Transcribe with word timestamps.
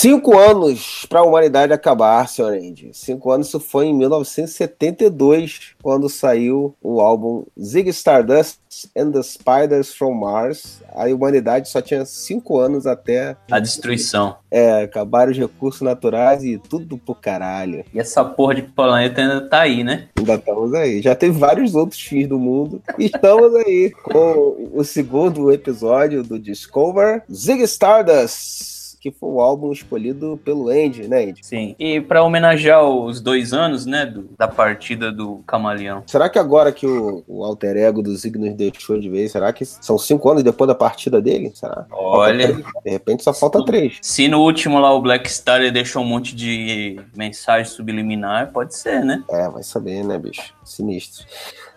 Cinco 0.00 0.38
anos 0.38 1.04
para 1.10 1.20
a 1.20 1.22
humanidade 1.22 1.74
acabar, 1.74 2.26
senhor 2.26 2.54
Andy. 2.54 2.88
Cinco 2.94 3.30
anos, 3.30 3.48
isso 3.48 3.60
foi 3.60 3.84
em 3.84 3.94
1972, 3.94 5.74
quando 5.82 6.08
saiu 6.08 6.74
o 6.82 7.02
álbum 7.02 7.44
Zig 7.62 7.90
Stardust 7.90 8.60
and 8.96 9.10
the 9.10 9.22
Spiders 9.22 9.92
from 9.92 10.14
Mars. 10.14 10.80
A 10.94 11.04
humanidade 11.04 11.68
só 11.68 11.82
tinha 11.82 12.06
cinco 12.06 12.58
anos 12.58 12.86
até 12.86 13.36
A 13.50 13.60
destruição. 13.60 14.36
é, 14.50 14.84
acabar 14.84 15.28
os 15.28 15.36
recursos 15.36 15.82
naturais 15.82 16.42
e 16.44 16.56
tudo 16.56 16.96
pro 16.96 17.14
caralho. 17.14 17.84
E 17.92 18.00
essa 18.00 18.24
porra 18.24 18.54
de 18.54 18.62
planeta 18.62 19.20
ainda 19.20 19.50
tá 19.50 19.60
aí, 19.60 19.84
né? 19.84 20.08
Ainda 20.16 20.36
estamos 20.36 20.72
aí. 20.72 21.02
Já 21.02 21.14
teve 21.14 21.38
vários 21.38 21.74
outros 21.74 22.00
fins 22.00 22.26
do 22.26 22.38
mundo. 22.38 22.80
Estamos 22.98 23.54
aí 23.54 23.90
com 24.02 24.70
o 24.72 24.82
segundo 24.82 25.52
episódio 25.52 26.22
do 26.22 26.38
Discover 26.38 27.22
Zig 27.30 27.62
Stardust. 27.64 28.79
Que 29.00 29.10
foi 29.10 29.30
o 29.30 29.40
álbum 29.40 29.72
escolhido 29.72 30.38
pelo 30.44 30.68
Andy, 30.68 31.08
né, 31.08 31.24
Andy? 31.24 31.40
Sim. 31.42 31.74
E 31.78 32.02
pra 32.02 32.22
homenagear 32.22 32.84
os 32.86 33.18
dois 33.18 33.54
anos, 33.54 33.86
né, 33.86 34.04
do- 34.04 34.28
da 34.38 34.46
partida 34.46 35.10
do 35.10 35.38
Camaleão. 35.46 36.02
Será 36.06 36.28
que 36.28 36.38
agora 36.38 36.70
que 36.70 36.86
o, 36.86 37.24
o 37.26 37.42
alter 37.42 37.78
ego 37.78 38.02
do 38.02 38.14
Zig 38.14 38.36
nos 38.38 38.52
deixou 38.54 39.00
de 39.00 39.08
vez, 39.08 39.32
será 39.32 39.52
que 39.54 39.64
são 39.64 39.96
cinco 39.96 40.28
anos 40.30 40.42
depois 40.42 40.68
da 40.68 40.74
partida 40.74 41.18
dele? 41.20 41.50
Será? 41.54 41.86
Olha. 41.90 42.52
De 42.84 42.90
repente 42.90 43.24
só 43.24 43.32
falta 43.32 43.64
três. 43.64 43.98
Se 44.02 44.28
no 44.28 44.40
último 44.42 44.78
lá 44.78 44.92
o 44.92 45.00
Black 45.00 45.30
Star 45.32 45.62
ele 45.62 45.70
deixou 45.70 46.02
um 46.02 46.06
monte 46.06 46.36
de 46.36 47.00
mensagem 47.16 47.64
subliminar, 47.72 48.52
pode 48.52 48.74
ser, 48.76 49.02
né? 49.02 49.24
É, 49.30 49.48
vai 49.48 49.62
saber, 49.62 50.04
né, 50.04 50.18
bicho? 50.18 50.52
Sinistro. 50.62 51.24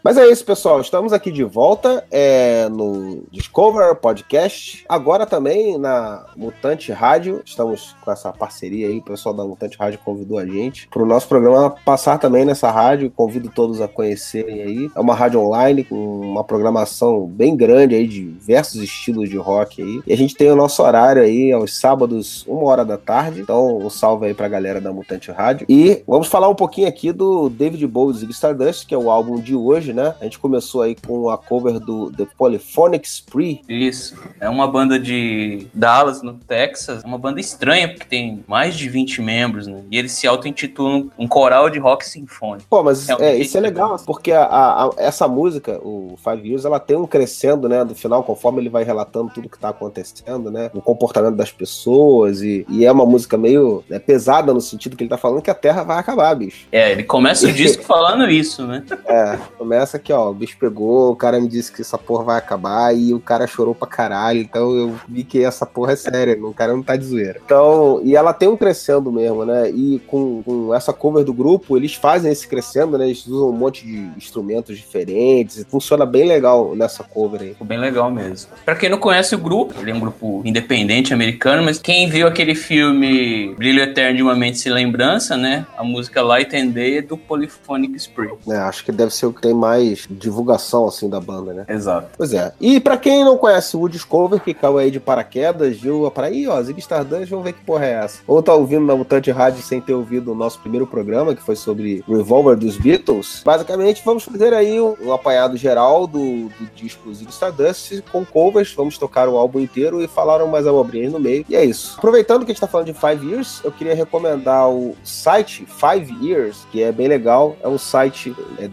Mas 0.03 0.17
é 0.17 0.27
isso, 0.27 0.43
pessoal. 0.43 0.81
Estamos 0.81 1.13
aqui 1.13 1.31
de 1.31 1.45
volta 1.45 2.03
é, 2.11 2.67
no 2.67 3.23
Discover 3.31 3.95
Podcast. 3.95 4.83
Agora 4.89 5.25
também 5.25 5.77
na 5.77 6.25
Mutante 6.35 6.91
Rádio. 6.91 7.41
Estamos 7.45 7.95
com 8.03 8.11
essa 8.11 8.33
parceria 8.33 8.89
aí. 8.89 8.97
O 8.97 9.01
pessoal 9.01 9.33
da 9.33 9.45
Mutante 9.45 9.77
Rádio 9.77 10.01
convidou 10.03 10.37
a 10.37 10.45
gente 10.45 10.89
para 10.89 11.01
o 11.01 11.05
nosso 11.05 11.29
programa 11.29 11.73
passar 11.85 12.17
também 12.17 12.43
nessa 12.43 12.69
rádio. 12.69 13.09
Convido 13.11 13.49
todos 13.49 13.79
a 13.79 13.87
conhecerem 13.87 14.61
aí. 14.61 14.91
É 14.93 14.99
uma 14.99 15.15
rádio 15.15 15.39
online 15.39 15.85
com 15.85 15.95
uma 15.95 16.43
programação 16.43 17.25
bem 17.25 17.55
grande 17.55 17.95
aí, 17.95 18.05
de 18.05 18.25
diversos 18.25 18.81
estilos 18.81 19.29
de 19.29 19.37
rock 19.37 19.81
aí. 19.81 20.01
E 20.05 20.11
a 20.11 20.17
gente 20.17 20.35
tem 20.35 20.51
o 20.51 20.55
nosso 20.55 20.83
horário 20.83 21.21
aí 21.21 21.49
aos 21.53 21.79
sábados, 21.79 22.45
uma 22.45 22.65
hora 22.65 22.83
da 22.83 22.97
tarde. 22.97 23.39
Então, 23.39 23.77
um 23.77 23.89
salve 23.89 24.25
aí 24.25 24.33
pra 24.33 24.49
galera 24.49 24.81
da 24.81 24.91
Mutante 24.91 25.31
Rádio. 25.31 25.65
E 25.69 26.03
vamos 26.05 26.27
falar 26.27 26.49
um 26.49 26.55
pouquinho 26.55 26.89
aqui 26.89 27.13
do 27.13 27.47
David 27.47 27.87
Bowie 27.87 28.29
Stardust, 28.31 28.85
que 28.85 28.93
é 28.93 28.97
o 28.97 29.09
álbum 29.09 29.39
de 29.39 29.55
hoje, 29.55 29.92
né? 29.93 30.15
A 30.19 30.23
gente 30.23 30.39
começou 30.39 30.81
aí 30.81 30.95
com 30.95 31.29
a 31.29 31.37
cover 31.37 31.79
do 31.79 32.11
The 32.11 32.25
Polyphonic 32.37 33.07
Spree. 33.07 33.61
Isso. 33.67 34.15
É 34.39 34.49
uma 34.49 34.67
banda 34.67 34.99
de 34.99 35.67
Dallas, 35.73 36.21
no 36.21 36.33
Texas. 36.33 37.03
É 37.03 37.07
uma 37.07 37.17
banda 37.17 37.39
estranha, 37.39 37.87
porque 37.87 38.05
tem 38.05 38.43
mais 38.47 38.75
de 38.75 38.89
20 38.89 39.21
membros, 39.21 39.67
né? 39.67 39.83
E 39.91 39.97
eles 39.97 40.11
se 40.13 40.27
auto-intitulam 40.27 41.11
um 41.17 41.27
coral 41.27 41.69
de 41.69 41.79
rock 41.79 42.05
sinfônico. 42.05 42.67
Pô, 42.69 42.83
mas 42.83 43.07
é, 43.09 43.35
isso 43.35 43.57
é 43.57 43.61
legal, 43.61 43.97
porque 44.05 44.31
a, 44.31 44.43
a, 44.43 44.85
a, 44.85 44.91
essa 44.97 45.27
música, 45.27 45.79
o 45.83 46.15
Five 46.23 46.47
Years, 46.47 46.65
ela 46.65 46.79
tem 46.79 46.97
um 46.97 47.05
crescendo, 47.05 47.69
né? 47.69 47.83
Do 47.83 47.95
final, 47.95 48.23
conforme 48.23 48.61
ele 48.61 48.69
vai 48.69 48.83
relatando 48.83 49.31
tudo 49.33 49.49
que 49.49 49.59
tá 49.59 49.69
acontecendo, 49.69 50.51
né? 50.51 50.69
O 50.73 50.81
comportamento 50.81 51.35
das 51.35 51.51
pessoas. 51.51 52.41
E, 52.41 52.65
e 52.69 52.85
é 52.85 52.91
uma 52.91 53.05
música 53.05 53.37
meio 53.37 53.83
né, 53.89 53.99
pesada 53.99 54.53
no 54.53 54.61
sentido 54.61 54.95
que 54.95 55.03
ele 55.03 55.09
tá 55.09 55.17
falando 55.17 55.41
que 55.41 55.51
a 55.51 55.55
Terra 55.55 55.83
vai 55.83 55.97
acabar, 55.97 56.33
bicho. 56.35 56.67
É, 56.71 56.91
ele 56.91 57.03
começa 57.03 57.47
o 57.47 57.51
disco 57.51 57.83
falando 57.85 58.29
isso, 58.29 58.65
né? 58.65 58.83
É, 59.05 59.37
começa 59.57 59.82
aqui, 59.83 60.11
ó, 60.11 60.29
o 60.29 60.33
bicho 60.33 60.57
pegou, 60.59 61.11
o 61.11 61.15
cara 61.15 61.39
me 61.39 61.47
disse 61.47 61.71
que 61.71 61.81
essa 61.81 61.97
porra 61.97 62.23
vai 62.23 62.37
acabar 62.37 62.95
e 62.95 63.13
o 63.13 63.19
cara 63.19 63.47
chorou 63.47 63.75
pra 63.75 63.87
caralho, 63.87 64.39
então 64.39 64.75
eu 64.75 64.95
vi 65.07 65.23
que 65.23 65.43
essa 65.43 65.65
porra 65.65 65.93
é 65.93 65.95
séria, 65.95 66.37
o 66.45 66.53
cara 66.53 66.73
não 66.73 66.83
tá 66.83 66.95
de 66.95 67.05
zoeira. 67.05 67.41
Então, 67.43 68.01
e 68.03 68.15
ela 68.15 68.33
tem 68.33 68.47
um 68.47 68.57
crescendo 68.57 69.11
mesmo, 69.11 69.45
né? 69.45 69.69
E 69.69 69.99
com, 70.07 70.43
com 70.43 70.73
essa 70.73 70.93
cover 70.93 71.23
do 71.23 71.33
grupo, 71.33 71.77
eles 71.77 71.95
fazem 71.95 72.31
esse 72.31 72.47
crescendo, 72.47 72.97
né? 72.97 73.05
Eles 73.05 73.25
usam 73.27 73.49
um 73.49 73.53
monte 73.53 73.85
de 73.85 73.97
instrumentos 74.17 74.77
diferentes, 74.77 75.57
e 75.57 75.65
funciona 75.65 76.05
bem 76.05 76.27
legal 76.27 76.75
nessa 76.75 77.03
cover 77.03 77.41
aí. 77.41 77.55
Bem 77.61 77.79
legal 77.79 78.11
mesmo. 78.11 78.51
Pra 78.65 78.75
quem 78.75 78.89
não 78.89 78.97
conhece 78.97 79.35
o 79.35 79.37
grupo, 79.37 79.73
ele 79.79 79.91
é 79.91 79.93
um 79.93 79.99
grupo 79.99 80.41
independente 80.45 81.13
americano, 81.13 81.63
mas 81.63 81.79
quem 81.79 82.09
viu 82.09 82.27
aquele 82.27 82.55
filme 82.55 83.53
Brilho 83.55 83.81
Eterno 83.81 84.17
de 84.17 84.23
uma 84.23 84.35
Mente 84.35 84.59
Sem 84.59 84.71
Lembrança, 84.71 85.37
né? 85.37 85.65
A 85.77 85.83
música 85.83 86.21
Light 86.21 86.55
and 86.55 86.67
Day 86.67 86.97
é 86.97 87.01
do 87.01 87.17
Polyphonic 87.17 87.95
Spree. 87.97 88.33
É, 88.47 88.57
acho 88.57 88.83
que 88.83 88.91
deve 88.91 89.13
ser 89.13 89.25
o 89.25 89.33
que 89.33 89.41
tem 89.41 89.53
mais 89.53 89.72
divulgação, 90.09 90.87
assim, 90.87 91.09
da 91.09 91.19
banda, 91.19 91.53
né? 91.53 91.65
Exato. 91.67 92.09
Pois 92.17 92.33
é. 92.33 92.53
E 92.59 92.79
pra 92.79 92.97
quem 92.97 93.23
não 93.23 93.37
conhece 93.37 93.75
o 93.75 93.79
Woodcover, 93.79 94.39
que 94.39 94.53
caiu 94.53 94.77
aí 94.77 94.91
de 94.91 94.99
paraquedas, 94.99 95.77
viu? 95.77 96.09
Para 96.11 96.27
aí, 96.27 96.47
ó, 96.47 96.61
Zig 96.61 96.79
Stardust, 96.79 97.29
vamos 97.29 97.45
ver 97.45 97.53
que 97.53 97.63
porra 97.63 97.85
é 97.85 97.91
essa. 97.93 98.19
Ou 98.27 98.41
tá 98.41 98.53
ouvindo 98.53 98.85
na 98.85 98.95
Mutante 98.95 99.31
Rádio 99.31 99.61
sem 99.61 99.81
ter 99.81 99.93
ouvido 99.93 100.31
o 100.31 100.35
nosso 100.35 100.59
primeiro 100.59 100.87
programa, 100.87 101.35
que 101.35 101.41
foi 101.41 101.55
sobre 101.55 102.03
Revolver 102.07 102.55
dos 102.55 102.77
Beatles. 102.77 103.41
Basicamente, 103.45 104.01
vamos 104.05 104.23
fazer 104.23 104.53
aí 104.53 104.79
um, 104.79 105.13
apanhado 105.13 105.57
geral 105.57 106.07
do, 106.07 106.49
do 106.49 106.69
disco 106.75 107.13
Zig 107.13 107.31
Stardust 107.31 108.01
com 108.11 108.25
covers. 108.25 108.73
Vamos 108.73 108.97
tocar 108.97 109.27
o 109.27 109.37
álbum 109.37 109.59
inteiro 109.59 110.01
e 110.01 110.07
falaram 110.07 110.47
mais 110.47 110.67
abobrinhas 110.67 111.13
no 111.13 111.19
meio. 111.19 111.45
E 111.47 111.55
é 111.55 111.63
isso. 111.63 111.95
Aproveitando 111.97 112.45
que 112.45 112.51
a 112.51 112.53
gente 112.53 112.61
tá 112.61 112.67
falando 112.67 112.87
de 112.87 112.93
Five 112.93 113.29
Years, 113.29 113.61
eu 113.63 113.71
queria 113.71 113.95
recomendar 113.95 114.69
o 114.69 114.95
site 115.03 115.65
Five 115.65 116.13
Years, 116.25 116.65
que 116.71 116.81
é 116.81 116.91
bem 116.91 117.07
legal. 117.07 117.55
É 117.61 117.67
um 117.67 117.77
site 117.77 118.35
é 118.59 118.67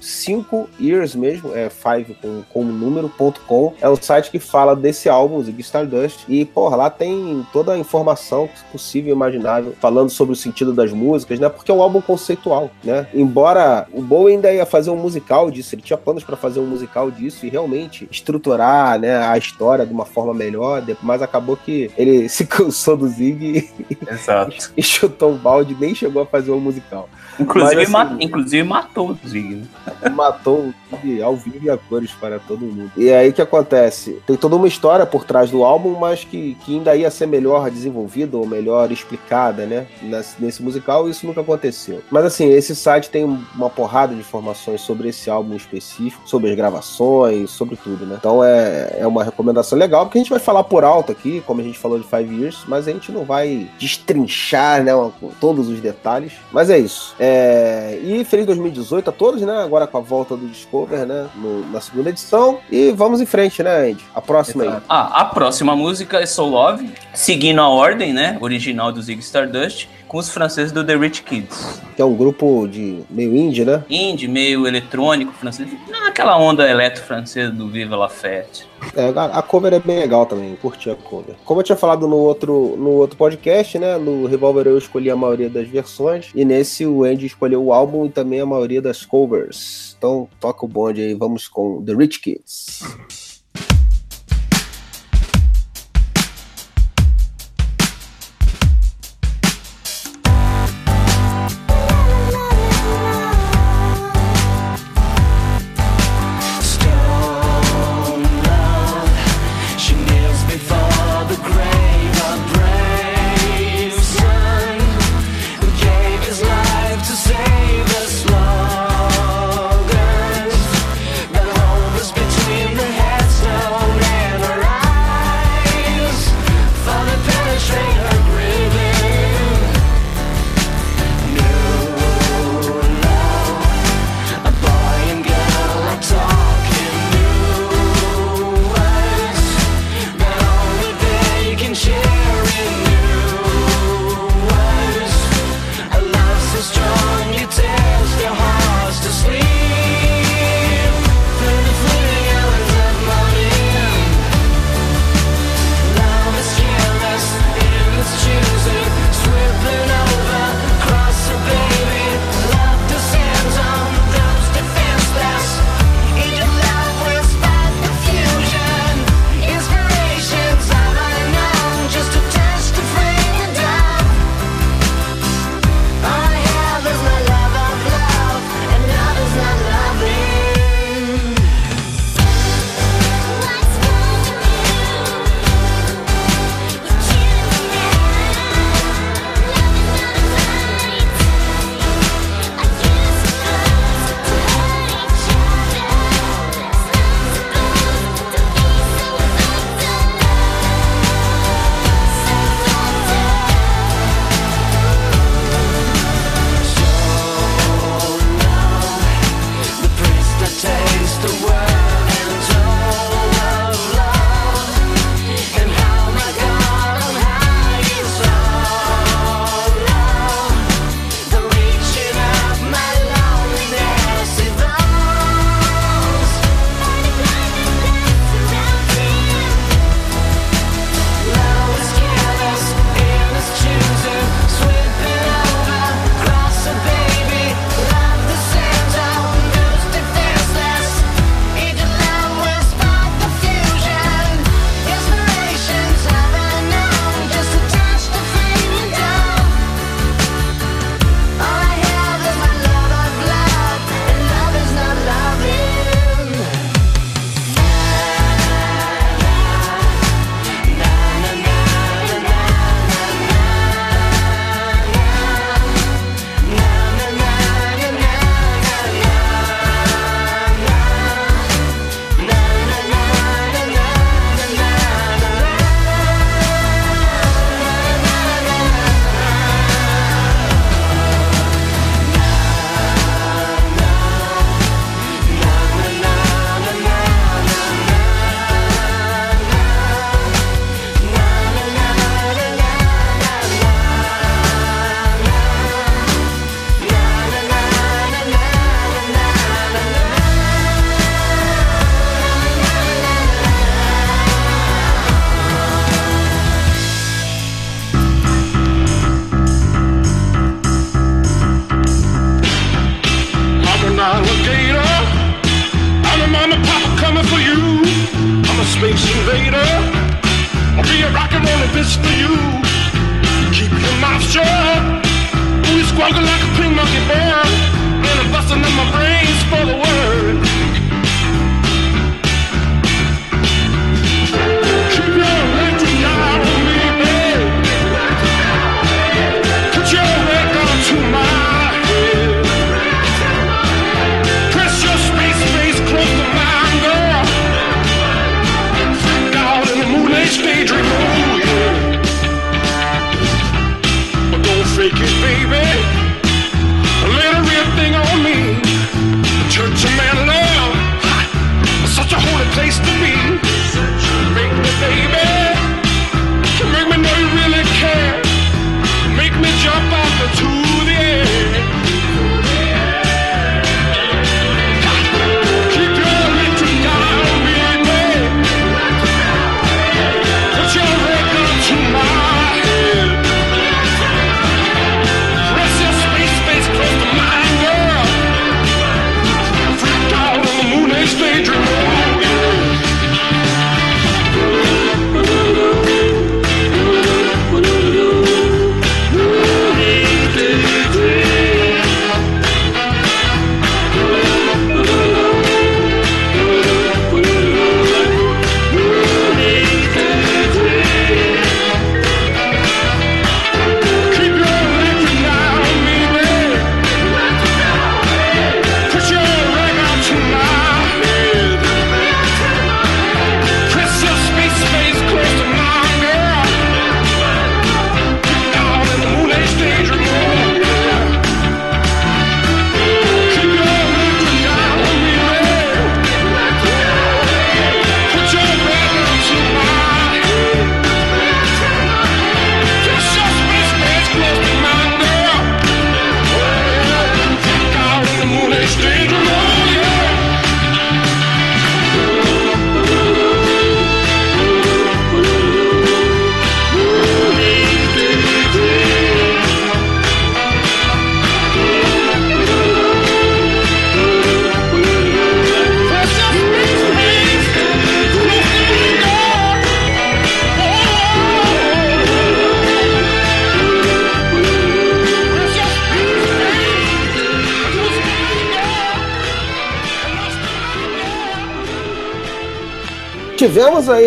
www.5years 0.00 1.14
mesmo, 1.14 1.54
é 1.54 1.68
5 1.68 2.14
com, 2.20 2.42
com 2.50 2.64
número.com. 2.64 3.74
É 3.80 3.88
um 3.88 3.96
site 3.96 4.30
que 4.30 4.38
fala 4.38 4.74
desse 4.74 5.08
álbum, 5.08 5.42
Zig 5.42 5.60
Stardust. 5.60 6.24
E, 6.28 6.44
porra, 6.44 6.76
lá 6.76 6.90
tem 6.90 7.46
toda 7.52 7.72
a 7.72 7.78
informação 7.78 8.48
possível 8.72 9.10
e 9.10 9.12
imaginável 9.12 9.74
falando 9.80 10.10
sobre 10.10 10.32
o 10.32 10.36
sentido 10.36 10.72
das 10.72 10.92
músicas, 10.92 11.38
né? 11.38 11.48
Porque 11.48 11.70
é 11.70 11.74
um 11.74 11.82
álbum 11.82 12.00
conceitual, 12.00 12.70
né? 12.82 13.06
Embora 13.14 13.86
o 13.92 14.00
Bowie 14.02 14.34
ainda 14.34 14.52
ia 14.52 14.66
fazer 14.66 14.90
um 14.90 14.96
musical 14.96 15.50
disso, 15.50 15.74
ele 15.74 15.82
tinha 15.82 15.96
planos 15.96 16.24
para 16.24 16.36
fazer 16.36 16.60
um 16.60 16.66
musical 16.66 17.10
disso 17.10 17.46
e 17.46 17.48
realmente 17.48 18.08
estruturar, 18.10 18.98
né, 18.98 19.16
a 19.26 19.36
história 19.36 19.84
de 19.86 19.92
uma 19.92 20.04
forma 20.04 20.32
melhor, 20.34 20.82
mas 21.02 21.22
acabou 21.22 21.56
que 21.56 21.90
ele 21.96 22.28
se 22.30 22.46
cansou 22.46 22.96
do 22.96 23.08
Zig 23.08 23.68
Exato. 24.10 24.72
e 24.76 24.82
chutou 24.82 25.32
um 25.32 25.36
balde, 25.36 25.76
nem 25.78 25.94
chegou 25.94 26.22
a 26.22 26.26
fazer 26.26 26.50
um 26.50 26.60
musical. 26.60 27.08
Inclusive, 27.38 27.74
Mas, 27.76 27.82
assim, 27.84 27.92
ma- 27.92 28.16
inclusive 28.20 28.62
matou 28.62 29.10
o 29.10 29.28
Zig. 29.28 29.54
né? 29.56 29.89
matou 30.14 30.58
o 30.58 30.74
Zig 30.96 31.22
ao 31.22 31.36
vivo 31.36 31.64
e 31.64 31.70
a 31.70 31.76
cores 31.76 32.12
para 32.12 32.38
todo 32.38 32.60
mundo. 32.60 32.90
E 32.96 33.10
aí 33.10 33.32
que 33.32 33.42
acontece? 33.42 34.20
Tem 34.26 34.36
toda 34.36 34.56
uma 34.56 34.68
história 34.68 35.06
por 35.06 35.24
trás 35.24 35.50
do 35.50 35.64
álbum, 35.64 35.98
mas 35.98 36.24
que, 36.24 36.54
que 36.64 36.76
ainda 36.76 36.94
ia 36.94 37.10
ser 37.10 37.26
melhor 37.26 37.70
desenvolvida 37.70 38.36
ou 38.36 38.46
melhor 38.46 38.90
explicada, 38.92 39.66
né? 39.66 39.86
Nesse, 40.02 40.42
nesse 40.42 40.62
musical, 40.62 41.08
isso 41.08 41.26
nunca 41.26 41.40
aconteceu. 41.40 42.02
Mas 42.10 42.24
assim, 42.24 42.48
esse 42.50 42.74
site 42.74 43.10
tem 43.10 43.24
uma 43.24 43.70
porrada 43.70 44.14
de 44.14 44.20
informações 44.20 44.80
sobre 44.80 45.08
esse 45.08 45.30
álbum 45.30 45.54
específico, 45.54 46.28
sobre 46.28 46.50
as 46.50 46.56
gravações, 46.56 47.50
sobre 47.50 47.76
tudo, 47.76 48.06
né? 48.06 48.16
Então 48.18 48.42
é, 48.44 48.96
é 49.00 49.06
uma 49.06 49.24
recomendação 49.24 49.78
legal, 49.78 50.04
porque 50.04 50.18
a 50.18 50.20
gente 50.20 50.30
vai 50.30 50.38
falar 50.38 50.64
por 50.64 50.84
alto 50.84 51.12
aqui, 51.12 51.42
como 51.46 51.60
a 51.60 51.64
gente 51.64 51.78
falou 51.78 51.98
de 51.98 52.06
Five 52.06 52.34
Years, 52.34 52.64
mas 52.66 52.86
a 52.86 52.92
gente 52.92 53.12
não 53.12 53.24
vai 53.24 53.68
destrinchar, 53.78 54.82
né, 54.82 54.92
todos 55.40 55.68
os 55.68 55.80
detalhes. 55.80 56.32
Mas 56.52 56.70
é 56.70 56.78
isso. 56.78 57.14
É, 57.18 57.98
e 58.02 58.24
feliz 58.24 58.46
2018 58.46 59.10
a 59.10 59.12
todos, 59.12 59.42
né? 59.42 59.66
Agora 59.70 59.86
com 59.86 59.98
a 59.98 60.00
volta 60.00 60.36
do 60.36 60.48
Discover, 60.48 61.06
né? 61.06 61.28
no- 61.36 61.64
na 61.70 61.80
segunda 61.80 62.10
edição. 62.10 62.58
E 62.68 62.90
vamos 62.90 63.20
em 63.20 63.26
frente, 63.26 63.62
né, 63.62 63.90
Andy? 63.92 64.04
A 64.12 64.20
próxima 64.20 64.64
aí. 64.64 64.70
Ah, 64.88 65.20
a 65.20 65.24
próxima 65.26 65.76
música 65.76 66.18
é 66.20 66.26
Soul 66.26 66.50
Love, 66.50 66.90
seguindo 67.14 67.60
a 67.60 67.68
ordem, 67.68 68.12
né? 68.12 68.36
Original 68.40 68.90
do 68.90 69.00
Zig 69.00 69.20
Stardust, 69.20 69.86
com 70.10 70.18
os 70.18 70.28
franceses 70.28 70.72
do 70.72 70.84
The 70.84 70.96
Rich 70.96 71.22
Kids. 71.22 71.80
Que 71.94 72.02
é 72.02 72.04
um 72.04 72.16
grupo 72.16 72.66
de 72.66 72.98
meio 73.08 73.36
indie, 73.36 73.64
né? 73.64 73.84
Indie, 73.88 74.26
meio 74.26 74.66
eletrônico 74.66 75.32
francês. 75.32 75.68
Não 75.88 76.08
aquela 76.08 76.36
onda 76.36 76.68
eletro 76.68 77.04
francesa 77.04 77.52
do 77.52 77.68
Viva 77.68 77.94
La 77.94 78.08
Fête. 78.08 78.66
É, 78.96 79.12
a 79.16 79.40
cover 79.40 79.72
é 79.72 79.78
bem 79.78 80.00
legal 80.00 80.26
também, 80.26 80.56
curti 80.56 80.90
a 80.90 80.96
cover. 80.96 81.36
Como 81.44 81.60
eu 81.60 81.64
tinha 81.64 81.76
falado 81.76 82.08
no 82.08 82.16
outro, 82.16 82.76
no 82.76 82.90
outro 82.90 83.16
podcast, 83.16 83.78
né? 83.78 83.98
No 83.98 84.26
Revolver 84.26 84.66
eu 84.66 84.76
escolhi 84.76 85.08
a 85.10 85.16
maioria 85.16 85.48
das 85.48 85.68
versões. 85.68 86.32
E 86.34 86.44
nesse 86.44 86.84
o 86.84 87.04
Andy 87.04 87.26
escolheu 87.26 87.62
o 87.64 87.72
álbum 87.72 88.06
e 88.06 88.10
também 88.10 88.40
a 88.40 88.46
maioria 88.46 88.82
das 88.82 89.06
covers. 89.06 89.94
Então 89.96 90.28
toca 90.40 90.64
o 90.64 90.68
bonde 90.68 91.02
aí, 91.02 91.14
vamos 91.14 91.46
com 91.46 91.84
The 91.84 91.94
Rich 91.94 92.18
Kids. 92.18 92.80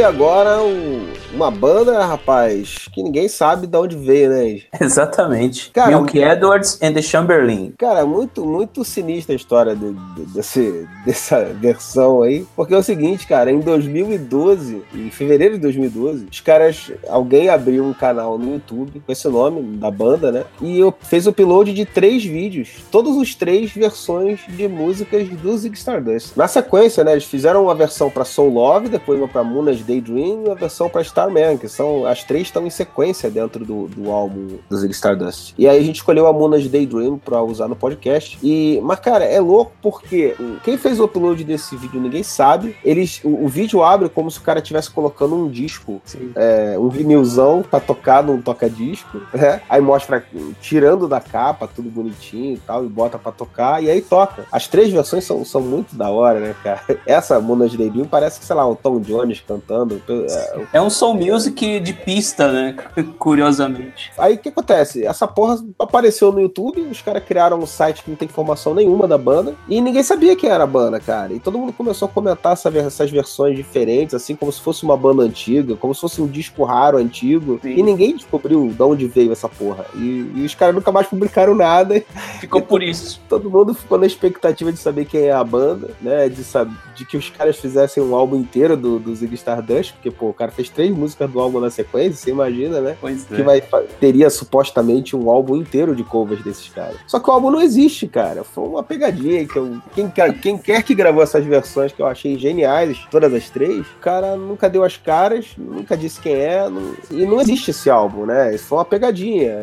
Agora 0.03 0.61
um- 0.61 1.07
uma 1.33 1.49
banda, 1.49 2.05
rapaz, 2.05 2.87
que 2.93 3.01
ninguém 3.01 3.27
sabe 3.27 3.65
de 3.67 3.77
onde 3.77 3.95
veio, 3.95 4.29
né? 4.29 4.61
Exatamente. 4.79 5.71
Cara, 5.71 5.89
Milk 5.89 6.19
Edwards 6.19 6.77
and 6.81 6.93
the 6.93 7.01
Chamberlain. 7.01 7.73
Cara, 7.77 8.05
muito, 8.05 8.45
muito 8.45 8.83
sinistra 8.83 9.33
a 9.33 9.35
história 9.35 9.75
de- 9.75 9.93
de- 9.93 10.12
desse, 10.33 10.87
dessa 11.05 11.43
versão 11.45 12.21
aí. 12.21 12.45
Porque 12.55 12.73
é 12.73 12.77
o 12.77 12.83
seguinte, 12.83 13.27
cara, 13.27 13.51
em 13.51 13.59
2012, 13.59 14.81
em 14.93 15.09
fevereiro 15.09 15.55
de 15.55 15.61
2012, 15.61 16.27
os 16.31 16.39
caras, 16.39 16.91
alguém 17.07 17.49
abriu 17.49 17.83
um 17.83 17.93
canal 17.93 18.37
no 18.37 18.53
YouTube 18.53 19.01
com 19.05 19.11
esse 19.11 19.27
nome 19.27 19.77
da 19.77 19.91
banda, 19.91 20.31
né? 20.31 20.45
E 20.61 20.79
eu 20.79 20.93
fez 21.01 21.27
o 21.27 21.29
upload 21.29 21.73
de 21.73 21.85
três 21.85 22.23
vídeos, 22.23 22.83
todos 22.91 23.15
os 23.17 23.35
três 23.35 23.71
versões 23.71 24.41
de 24.47 24.67
músicas 24.67 25.27
do 25.27 25.57
Zig 25.57 25.75
Stardust. 25.75 26.35
Na 26.35 26.47
sequência, 26.47 27.03
né, 27.03 27.13
eles 27.13 27.25
fizeram 27.25 27.63
uma 27.63 27.75
versão 27.75 28.09
pra 28.09 28.25
Soul 28.25 28.53
Love, 28.53 28.89
depois 28.89 29.19
uma 29.19 29.27
pra 29.27 29.43
Munas 29.43 29.81
Daydream 29.81 30.43
e 30.43 30.47
uma 30.47 30.55
versão 30.55 30.89
pra 30.89 31.01
Starman, 31.01 31.57
que 31.57 31.67
são 31.67 32.05
as 32.05 32.23
três 32.23 32.47
estão 32.47 32.65
em 32.65 32.69
sequência 32.69 33.29
dentro 33.29 33.65
do, 33.65 33.87
do 33.87 34.11
álbum 34.11 34.59
do 34.69 34.77
Zig 34.77 34.93
Stardust. 34.93 35.53
E 35.57 35.67
aí 35.67 35.77
a 35.77 35.83
gente 35.83 35.97
escolheu 35.97 36.27
a 36.27 36.33
Munas 36.33 36.67
Daydream 36.67 37.17
pra 37.17 37.41
usar 37.41 37.67
no 37.67 37.75
podcast. 37.75 38.37
E, 38.41 38.79
mas 38.83 38.99
cara, 38.99 39.25
é 39.25 39.39
louco 39.39 39.71
porque 39.81 40.22
quem 40.63 40.77
fez 40.77 40.99
o 40.99 41.05
upload 41.05 41.43
desse 41.43 41.75
vídeo 41.75 41.99
ninguém 41.99 42.23
sabe. 42.23 42.75
Eles, 42.83 43.21
o, 43.23 43.45
o 43.45 43.47
vídeo 43.47 43.83
abre 43.83 44.09
como 44.09 44.29
se 44.29 44.39
o 44.39 44.41
cara 44.41 44.59
estivesse 44.59 44.89
colocando 44.89 45.35
um 45.35 45.49
disco, 45.49 46.01
é, 46.35 46.75
um 46.77 46.89
vinilzão 46.89 47.63
pra 47.69 47.79
tocar 47.79 48.23
num 48.23 48.41
toca-disco, 48.41 49.21
né? 49.33 49.61
Aí 49.69 49.81
mostra 49.81 50.25
tirando 50.61 51.07
da 51.07 51.19
capa, 51.19 51.67
tudo 51.67 51.89
bonitinho 51.89 52.55
e 52.55 52.57
tal, 52.57 52.85
e 52.85 52.87
bota 52.87 53.17
pra 53.17 53.31
tocar, 53.31 53.83
e 53.83 53.89
aí 53.89 54.01
toca. 54.01 54.45
As 54.51 54.67
três 54.67 54.91
versões 54.91 55.23
são, 55.23 55.43
são 55.43 55.61
muito 55.61 55.95
da 55.95 56.09
hora, 56.09 56.39
né, 56.39 56.55
cara? 56.63 56.81
Essa 57.05 57.39
Munas 57.39 57.73
Daydream 57.75 58.05
parece 58.05 58.39
que, 58.39 58.45
sei 58.45 58.55
lá, 58.55 58.67
o 58.67 58.75
Tom 58.75 58.99
Jones 58.99 59.41
cantando. 59.45 60.01
É, 60.07 60.61
É 60.73 60.81
um 60.81 60.89
soul 60.89 61.15
music 61.15 61.79
de 61.79 61.93
pista, 61.93 62.51
né? 62.51 62.75
Curiosamente. 63.17 64.11
Aí 64.17 64.35
o 64.35 64.37
que 64.37 64.49
acontece? 64.49 65.05
Essa 65.05 65.27
porra 65.27 65.57
apareceu 65.79 66.31
no 66.31 66.41
YouTube, 66.41 66.81
os 66.81 67.01
caras 67.01 67.23
criaram 67.23 67.59
um 67.59 67.65
site 67.65 68.03
que 68.03 68.09
não 68.09 68.17
tem 68.17 68.27
informação 68.27 68.73
nenhuma 68.73 69.07
da 69.07 69.17
banda, 69.17 69.55
e 69.67 69.81
ninguém 69.81 70.03
sabia 70.13 70.35
quem 70.35 70.49
era 70.49 70.63
a 70.63 70.67
banda, 70.67 70.99
cara. 70.99 71.33
E 71.33 71.39
todo 71.39 71.57
mundo 71.57 71.73
começou 71.73 72.07
a 72.07 72.11
comentar 72.11 72.53
essa 72.53 72.69
essas 72.77 73.11
versões 73.11 73.55
diferentes, 73.55 74.15
assim, 74.15 74.35
como 74.35 74.51
se 74.51 74.61
fosse 74.61 74.83
uma 74.83 74.95
banda 74.95 75.23
antiga, 75.23 75.75
como 75.75 75.93
se 75.93 76.01
fosse 76.01 76.21
um 76.21 76.27
disco 76.27 76.63
raro, 76.63 76.97
antigo. 76.97 77.59
Sim. 77.61 77.75
E 77.77 77.83
ninguém 77.83 78.15
descobriu 78.15 78.67
de 78.67 78.83
onde 78.83 79.07
veio 79.07 79.31
essa 79.31 79.49
porra. 79.49 79.85
E, 79.95 80.31
e 80.35 80.43
os 80.45 80.55
caras 80.55 80.75
nunca 80.75 80.91
mais 80.91 81.07
publicaram 81.07 81.55
nada. 81.55 82.03
Ficou 82.39 82.61
por 82.61 82.81
isso. 82.81 83.19
Todo 83.27 83.49
mundo 83.49 83.73
ficou 83.73 83.97
na 83.97 84.05
expectativa 84.05 84.71
de 84.71 84.79
saber 84.79 85.05
quem 85.05 85.21
é 85.21 85.31
a 85.31 85.43
banda, 85.43 85.91
né? 86.01 86.29
De, 86.29 86.43
sab- 86.43 86.71
de 86.95 87.05
que 87.05 87.17
os 87.17 87.29
caras 87.29 87.57
fizessem 87.57 88.01
um 88.01 88.15
álbum 88.15 88.35
inteiro 88.35 88.77
do, 88.77 88.99
do 88.99 89.15
Zig 89.15 89.33
Stardust, 89.35 89.93
porque, 89.93 90.11
pô, 90.11 90.29
o 90.29 90.33
cara 90.33 90.51
fez 90.51 90.69
três 90.69 90.95
músicas 90.95 91.29
do 91.29 91.39
álbum 91.39 91.59
na 91.59 91.69
sequência, 91.69 92.15
você 92.15 92.31
imagina, 92.31 92.81
né? 92.81 92.97
Pois 92.99 93.23
que 93.23 93.41
é. 93.41 93.43
vai, 93.43 93.61
teria 93.99 94.29
supostamente 94.29 95.15
um 95.15 95.29
álbum 95.29 95.55
inteiro 95.55 95.95
de 95.95 96.03
covers 96.03 96.43
desses 96.43 96.69
caras. 96.69 96.97
Só 97.07 97.19
que 97.19 97.29
o 97.29 97.33
álbum 97.33 97.51
não 97.51 97.61
existe, 97.61 98.07
cara. 98.07 98.43
Foi 98.43 98.63
uma 98.67 98.83
pegadinha 98.83 99.45
que 99.45 99.55
eu. 99.57 99.77
Quem, 100.03 100.09
quer- 100.11 100.33
quem 100.39 100.57
quer 100.57 100.83
que 100.83 100.93
gravou 100.95 101.21
essas 101.23 101.43
versões 101.45 101.91
que 101.91 102.01
eu 102.01 102.05
achei 102.07 102.37
geniais, 102.37 102.97
todas 103.09 103.33
as 103.33 103.49
três, 103.49 103.79
o 103.87 103.99
cara 104.01 104.35
nunca 104.35 104.69
deu 104.69 104.83
as 104.83 104.97
caras, 104.97 105.47
nunca 105.57 105.95
disse 105.95 106.19
quem 106.19 106.33
é. 106.35 106.67
não- 106.69 106.93
e 107.11 107.25
não 107.25 107.39
existe 107.39 107.71
esse 107.71 107.89
álbum, 107.89 108.25
né? 108.25 108.53
Isso 108.55 108.65
foi 108.65 108.77
uma 108.79 108.85
pegadinha. 108.85 109.53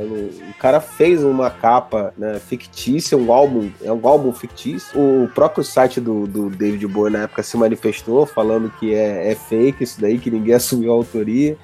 O 0.50 0.58
cara 0.58 0.80
fez 0.80 1.22
uma 1.22 1.50
capa 1.50 2.12
né, 2.16 2.38
fictícia, 2.38 3.16
um 3.18 3.32
álbum, 3.32 3.70
é 3.82 3.92
um 3.92 4.06
álbum 4.06 4.32
fictício. 4.32 4.98
O 4.98 5.28
próprio 5.34 5.62
site 5.64 6.00
do, 6.00 6.26
do 6.26 6.48
David 6.50 6.86
Bowie 6.86 7.12
na 7.12 7.22
época 7.24 7.42
se 7.42 7.56
manifestou 7.56 8.24
falando 8.26 8.70
que 8.78 8.94
é, 8.94 9.30
é 9.30 9.34
fake 9.34 9.84
isso 9.84 10.00
daí, 10.00 10.18
que 10.18 10.30
ninguém 10.30 10.54
assumiu 10.54 10.92
a 10.92 10.94
autoria. 10.94 11.56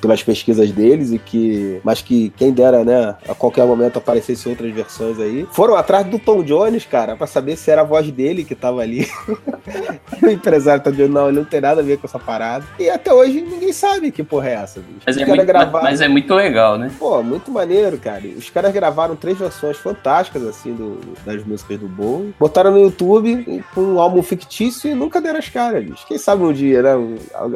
pelas 0.00 0.22
pesquisas 0.22 0.70
deles 0.70 1.10
e 1.12 1.18
que. 1.18 1.80
Mas 1.84 2.00
que 2.00 2.30
quem 2.36 2.52
dera, 2.52 2.84
né, 2.84 3.16
a 3.28 3.34
qualquer 3.34 3.64
momento 3.66 3.98
aparecesse 3.98 4.48
outras 4.48 4.72
versões 4.72 5.18
aí. 5.18 5.46
Foram 5.50 5.74
atrás 5.74 6.06
do 6.06 6.18
Tom 6.18 6.42
Jones, 6.44 6.84
cara, 6.84 7.16
pra 7.16 7.26
saber 7.26 7.41
se 7.56 7.70
era 7.70 7.80
a 7.82 7.84
voz 7.84 8.10
dele 8.10 8.44
que 8.44 8.54
tava 8.54 8.80
ali. 8.80 9.06
o 10.22 10.28
empresário 10.28 10.82
tá 10.82 10.90
dizendo, 10.90 11.12
não, 11.12 11.28
ele 11.28 11.38
não 11.38 11.44
tem 11.44 11.60
nada 11.60 11.80
a 11.80 11.84
ver 11.84 11.98
com 11.98 12.06
essa 12.06 12.18
parada. 12.18 12.64
E 12.78 12.88
até 12.88 13.12
hoje 13.12 13.40
ninguém 13.40 13.72
sabe 13.72 14.10
que 14.10 14.22
porra 14.22 14.48
é 14.48 14.52
essa, 14.54 14.80
bicho. 14.80 15.00
Mas 15.06 15.16
Os 15.16 15.22
é, 15.22 15.24
caras 15.24 15.36
muito, 15.38 15.46
gravaram- 15.48 15.84
mas 15.84 16.00
é 16.00 16.08
muito 16.08 16.34
legal, 16.34 16.78
né? 16.78 16.90
Pô, 16.98 17.22
muito 17.22 17.50
maneiro, 17.50 17.98
cara. 17.98 18.22
Os 18.36 18.48
caras 18.50 18.72
gravaram 18.72 19.16
três 19.16 19.36
versões 19.38 19.76
fantásticas, 19.76 20.42
assim, 20.46 20.72
do- 20.74 21.00
das 21.24 21.44
músicas 21.44 21.78
do 21.78 21.88
Bowie. 21.88 22.34
Botaram 22.38 22.70
no 22.70 22.78
YouTube 22.80 23.62
com 23.74 23.80
um 23.80 24.00
álbum 24.00 24.22
fictício 24.22 24.90
e 24.90 24.94
nunca 24.94 25.20
deram 25.20 25.38
as 25.38 25.48
caras, 25.48 25.84
bicho. 25.84 26.06
Quem 26.06 26.18
sabe 26.18 26.42
um 26.42 26.52
dia, 26.52 26.82
né? 26.82 26.90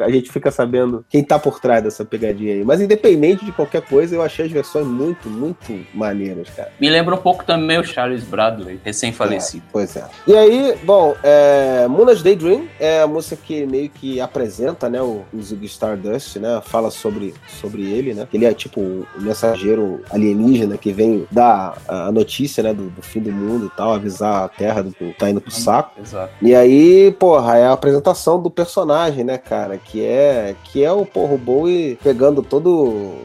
A 0.03 0.09
gente 0.09 0.31
fica 0.31 0.51
sabendo 0.51 1.05
quem 1.09 1.23
tá 1.23 1.37
por 1.39 1.59
trás 1.59 1.83
dessa 1.83 2.03
pegadinha 2.05 2.53
aí. 2.53 2.63
Mas 2.63 2.81
independente 2.81 3.45
de 3.45 3.51
qualquer 3.51 3.81
coisa, 3.81 4.15
eu 4.15 4.21
achei 4.21 4.45
as 4.45 4.51
versões 4.51 4.85
muito, 4.85 5.29
muito 5.29 5.57
maneiras, 5.93 6.49
cara. 6.49 6.71
Me 6.79 6.89
lembra 6.89 7.15
um 7.15 7.19
pouco 7.19 7.43
também 7.45 7.77
o 7.79 7.83
Charles 7.83 8.23
Bradley, 8.23 8.79
recém-falecido. 8.83 9.63
Pois 9.71 9.95
é. 9.95 10.05
E 10.25 10.35
aí, 10.35 10.77
bom, 10.83 11.15
é, 11.23 11.87
Muna's 11.87 12.23
Daydream 12.23 12.67
é 12.79 13.01
a 13.01 13.07
música 13.07 13.37
que 13.43 13.65
meio 13.65 13.89
que 13.89 14.19
apresenta, 14.19 14.89
né, 14.89 15.01
o, 15.01 15.23
o 15.33 15.65
Stardust, 15.65 16.37
né, 16.37 16.61
fala 16.63 16.89
sobre, 16.89 17.33
sobre 17.47 17.83
ele, 17.83 18.13
né, 18.13 18.27
ele 18.33 18.45
é 18.45 18.53
tipo 18.53 18.79
o 18.79 19.05
mensageiro 19.17 20.01
alienígena 20.09 20.77
que 20.77 20.91
vem 20.91 21.27
dar 21.31 21.77
a 21.87 22.11
notícia, 22.11 22.63
né, 22.63 22.73
do, 22.73 22.89
do 22.89 23.01
fim 23.01 23.19
do 23.19 23.31
mundo 23.31 23.67
e 23.67 23.77
tal, 23.77 23.93
avisar 23.93 24.43
a 24.45 24.49
Terra 24.49 24.83
do 24.83 24.91
que 24.91 25.13
tá 25.13 25.29
indo 25.29 25.41
pro 25.41 25.51
saco. 25.51 25.99
Exato. 25.99 26.33
E 26.41 26.55
aí, 26.55 27.11
porra, 27.19 27.57
é 27.57 27.65
a 27.65 27.73
apresentação 27.73 28.41
do 28.41 28.49
personagem, 28.49 29.23
né, 29.23 29.37
cara? 29.37 29.77
Que 29.77 30.03
é, 30.03 30.55
que 30.63 30.83
é 30.83 30.91
o 30.91 31.05
porra 31.05 31.33
o 31.33 31.37
Bowie 31.37 31.97
pegando 32.03 32.41
todo 32.41 33.15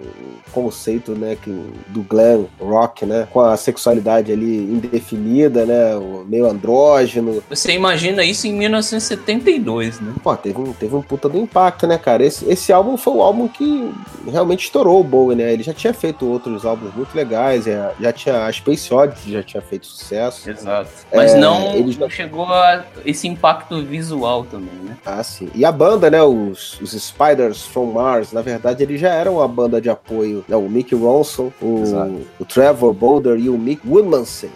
conceito, 0.53 1.13
né, 1.13 1.37
que, 1.41 1.51
do 1.89 2.03
glam 2.03 2.47
rock, 2.61 3.05
né? 3.07 3.27
Com 3.31 3.41
a 3.41 3.57
sexualidade 3.57 4.31
ali 4.33 4.57
indefinida, 4.59 5.65
né? 5.65 5.97
O 5.97 6.25
meio 6.29 6.47
andrógeno. 6.49 7.43
Você 7.49 7.73
imagina 7.73 8.23
isso 8.25 8.47
em 8.47 8.53
1972, 8.55 10.01
né? 10.01 10.13
Pô, 10.23 10.37
teve 10.37 10.59
um, 10.61 10.73
teve 10.73 10.95
um 10.95 11.03
puta 11.03 11.29
do 11.29 11.39
impacto, 11.39 11.87
né, 11.87 11.99
cara? 11.99 12.25
Esse, 12.25 12.45
esse 12.51 12.73
álbum 12.73 12.97
foi 12.97 13.15
o 13.15 13.23
álbum 13.23 13.49
que 13.49 13.91
realmente 14.31 14.65
estourou 14.65 15.01
o 15.01 15.05
Bowie, 15.05 15.37
né? 15.37 15.53
Ele 15.53 15.63
já 15.63 15.73
tinha 15.73 15.93
feito 15.95 16.27
outros 16.29 16.65
álbuns 16.65 16.95
muito 16.95 17.15
legais, 17.15 17.65
já, 17.65 17.93
já 18.01 18.13
tinha 18.13 18.45
a 18.47 18.53
Space 18.53 18.93
Odyssey 18.93 19.33
já 19.33 19.43
tinha 19.43 19.63
feito 19.63 19.87
sucesso. 19.87 20.49
Exato. 20.49 20.91
Mas 21.15 21.35
É, 21.35 21.39
não, 21.39 21.75
ele 21.75 21.93
já- 21.93 22.09
chegou 22.09 22.45
a 22.47 22.85
esse 23.05 23.27
impacto 23.27 23.83
visual 23.83 24.45
também, 24.45 24.75
né? 24.85 24.97
Ah, 25.05 25.23
sim. 25.23 25.49
E 25.55 25.65
a 25.65 25.73
banda, 25.73 26.11
né, 26.11 26.23
os, 26.23 26.81
os 26.81 26.93
Spiders 26.93 27.65
from 27.67 27.87
Mars, 27.87 28.33
na 28.33 28.43
verdade, 28.43 28.83
eles 28.83 29.01
já 29.01 29.11
eram 29.15 29.37
uma 29.37 29.49
banda 29.49 29.81
de 29.81 29.89
apoio. 29.91 30.42
Né, 30.49 30.57
o 30.57 30.69
Mick 30.69 30.95
Ronson, 30.95 31.53
o, 31.61 31.83
o 32.41 32.45
Trevor 32.45 32.93
Boulder 32.93 33.39
e 33.39 33.49
o 33.49 33.59
Mick 33.59 33.87
Woodmanson, 33.87 34.49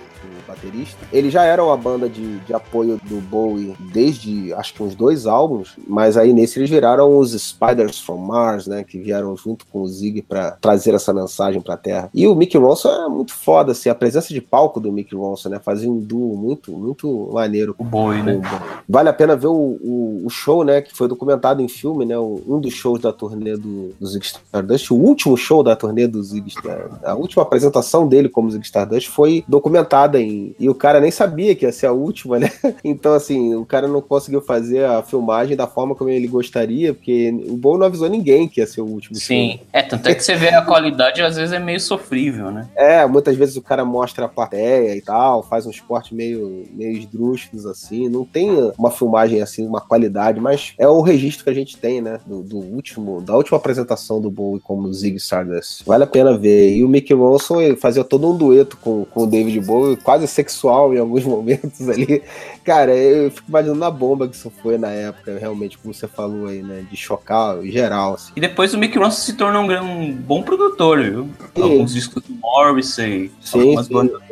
baterista. 0.46 0.98
Eles 1.12 1.32
já 1.32 1.44
eram 1.44 1.66
uma 1.66 1.76
banda 1.76 2.08
de, 2.08 2.38
de 2.40 2.54
apoio 2.54 3.00
do 3.04 3.20
Bowie 3.20 3.74
desde, 3.92 4.52
acho 4.54 4.74
que 4.74 4.82
uns 4.82 4.94
dois 4.94 5.26
álbuns, 5.26 5.76
mas 5.86 6.16
aí 6.16 6.32
nesse 6.32 6.58
eles 6.58 6.70
viraram 6.70 7.18
os 7.18 7.32
Spiders 7.32 8.00
from 8.00 8.18
Mars, 8.18 8.66
né, 8.66 8.84
que 8.84 8.98
vieram 8.98 9.36
junto 9.36 9.66
com 9.66 9.82
o 9.82 9.88
Zig 9.88 10.22
para 10.22 10.52
trazer 10.52 10.94
essa 10.94 11.12
mensagem 11.12 11.60
pra 11.60 11.76
Terra. 11.76 12.10
E 12.14 12.26
o 12.26 12.34
Mick 12.34 12.56
Ronson 12.56 12.88
é 12.88 13.08
muito 13.08 13.34
foda, 13.34 13.72
assim, 13.72 13.88
a 13.88 13.94
presença 13.94 14.32
de 14.32 14.40
palco 14.40 14.80
do 14.80 14.92
Mick 14.92 15.14
Ronson, 15.14 15.48
né, 15.48 15.58
fazia 15.58 15.90
um 15.90 15.98
duo 15.98 16.36
muito, 16.36 16.72
muito 16.72 17.30
maneiro 17.32 17.74
O 17.78 17.84
Bowie, 17.84 18.22
né? 18.22 18.40
Vale 18.88 19.08
a 19.08 19.12
pena 19.12 19.36
ver 19.36 19.48
o, 19.48 19.78
o, 19.82 20.22
o 20.24 20.30
show, 20.30 20.64
né? 20.64 20.80
Que 20.80 20.94
foi 20.94 21.08
documentado 21.08 21.62
em 21.62 21.68
filme, 21.68 22.04
né? 22.04 22.18
Um 22.18 22.60
dos 22.60 22.72
shows 22.72 23.00
da 23.00 23.12
turnê 23.12 23.56
do, 23.56 23.92
do 23.98 24.06
Ziggy 24.06 24.26
Stardust. 24.26 24.92
O 24.92 24.96
último 24.96 25.36
show 25.36 25.62
da 25.62 25.74
turnê 25.74 26.06
do 26.06 26.22
Ziggy 26.22 26.48
Stardust. 26.48 27.04
A 27.04 27.14
última 27.14 27.42
apresentação 27.42 28.06
dele 28.06 28.28
como 28.28 28.50
Ziggy 28.50 28.64
Stardust 28.64 29.08
foi 29.08 29.44
documentada 29.48 30.20
em. 30.20 30.45
E 30.58 30.68
o 30.68 30.74
cara 30.74 31.00
nem 31.00 31.10
sabia 31.10 31.54
que 31.54 31.64
ia 31.64 31.72
ser 31.72 31.86
a 31.86 31.92
última, 31.92 32.38
né? 32.38 32.50
Então, 32.84 33.14
assim, 33.14 33.54
o 33.54 33.64
cara 33.64 33.88
não 33.88 34.00
conseguiu 34.00 34.40
fazer 34.40 34.84
a 34.84 35.02
filmagem 35.02 35.56
da 35.56 35.66
forma 35.66 35.94
como 35.94 36.10
ele 36.10 36.28
gostaria, 36.28 36.94
porque 36.94 37.30
o 37.48 37.56
Bowie 37.56 37.80
não 37.80 37.86
avisou 37.86 38.08
ninguém 38.08 38.46
que 38.46 38.60
ia 38.60 38.66
ser 38.66 38.80
o 38.80 38.86
último. 38.86 39.16
Sim. 39.16 39.60
É, 39.72 39.82
tanto 39.82 40.08
é 40.08 40.14
que 40.14 40.22
você 40.22 40.34
vê 40.34 40.50
a 40.50 40.62
qualidade, 40.62 41.22
às 41.22 41.36
vezes 41.36 41.52
é 41.52 41.58
meio 41.58 41.80
sofrível, 41.80 42.50
né? 42.50 42.68
É, 42.76 43.04
muitas 43.06 43.36
vezes 43.36 43.56
o 43.56 43.62
cara 43.62 43.84
mostra 43.84 44.26
a 44.26 44.28
plateia 44.28 44.96
e 44.96 45.00
tal, 45.00 45.42
faz 45.42 45.66
uns 45.66 45.80
cortes 45.80 46.12
meio, 46.12 46.66
meio 46.72 46.92
esdrúxulos 46.92 47.66
assim. 47.66 48.08
Não 48.08 48.24
tem 48.24 48.50
uma 48.78 48.90
filmagem 48.90 49.42
assim, 49.42 49.66
uma 49.66 49.80
qualidade, 49.80 50.40
mas 50.40 50.74
é 50.78 50.86
o 50.86 51.00
registro 51.00 51.44
que 51.44 51.50
a 51.50 51.54
gente 51.54 51.76
tem, 51.76 52.00
né? 52.00 52.20
Do, 52.26 52.42
do 52.42 52.58
último, 52.58 53.20
da 53.20 53.36
última 53.36 53.56
apresentação 53.58 54.20
do 54.20 54.30
Bowie 54.30 54.60
como 54.60 54.92
Ziggy 54.92 55.16
Stardust. 55.16 55.84
Vale 55.84 56.04
a 56.04 56.06
pena 56.06 56.36
ver. 56.36 56.76
E 56.76 56.84
o 56.84 56.88
Mickey 56.88 57.14
Ronson 57.14 57.60
ele 57.60 57.76
fazia 57.76 58.04
todo 58.04 58.30
um 58.30 58.36
dueto 58.36 58.76
com, 58.76 59.04
com 59.04 59.24
o 59.24 59.26
David 59.26 59.60
Bowie, 59.60 59.96
quase 59.96 60.25
sexual 60.26 60.94
em 60.94 60.98
alguns 60.98 61.22
momentos 61.24 61.88
ali. 61.88 62.22
Cara, 62.64 62.94
eu 62.96 63.30
fico 63.30 63.48
imaginando 63.48 63.84
a 63.84 63.90
bomba 63.90 64.28
que 64.28 64.34
isso 64.34 64.52
foi 64.62 64.76
na 64.76 64.90
época, 64.90 65.38
realmente, 65.38 65.78
como 65.78 65.94
você 65.94 66.08
falou 66.08 66.46
aí, 66.46 66.62
né? 66.62 66.84
De 66.90 66.96
chocar 66.96 67.64
em 67.64 67.70
geral, 67.70 68.14
assim. 68.14 68.32
E 68.34 68.40
depois 68.40 68.74
o 68.74 68.78
Mick 68.78 68.98
Ronson 68.98 69.20
se 69.20 69.32
tornou 69.34 69.62
um, 69.62 69.80
um 69.80 70.12
bom 70.12 70.42
produtor, 70.42 71.02
viu? 71.02 71.28
Sim. 71.54 71.62
Alguns 71.62 71.94
discos 71.94 72.22
do 72.22 72.34
Morrissey, 72.34 73.30
Sim, 73.40 73.60
algumas 73.60 73.86
sim. 73.86 73.92
bandas 73.92 74.25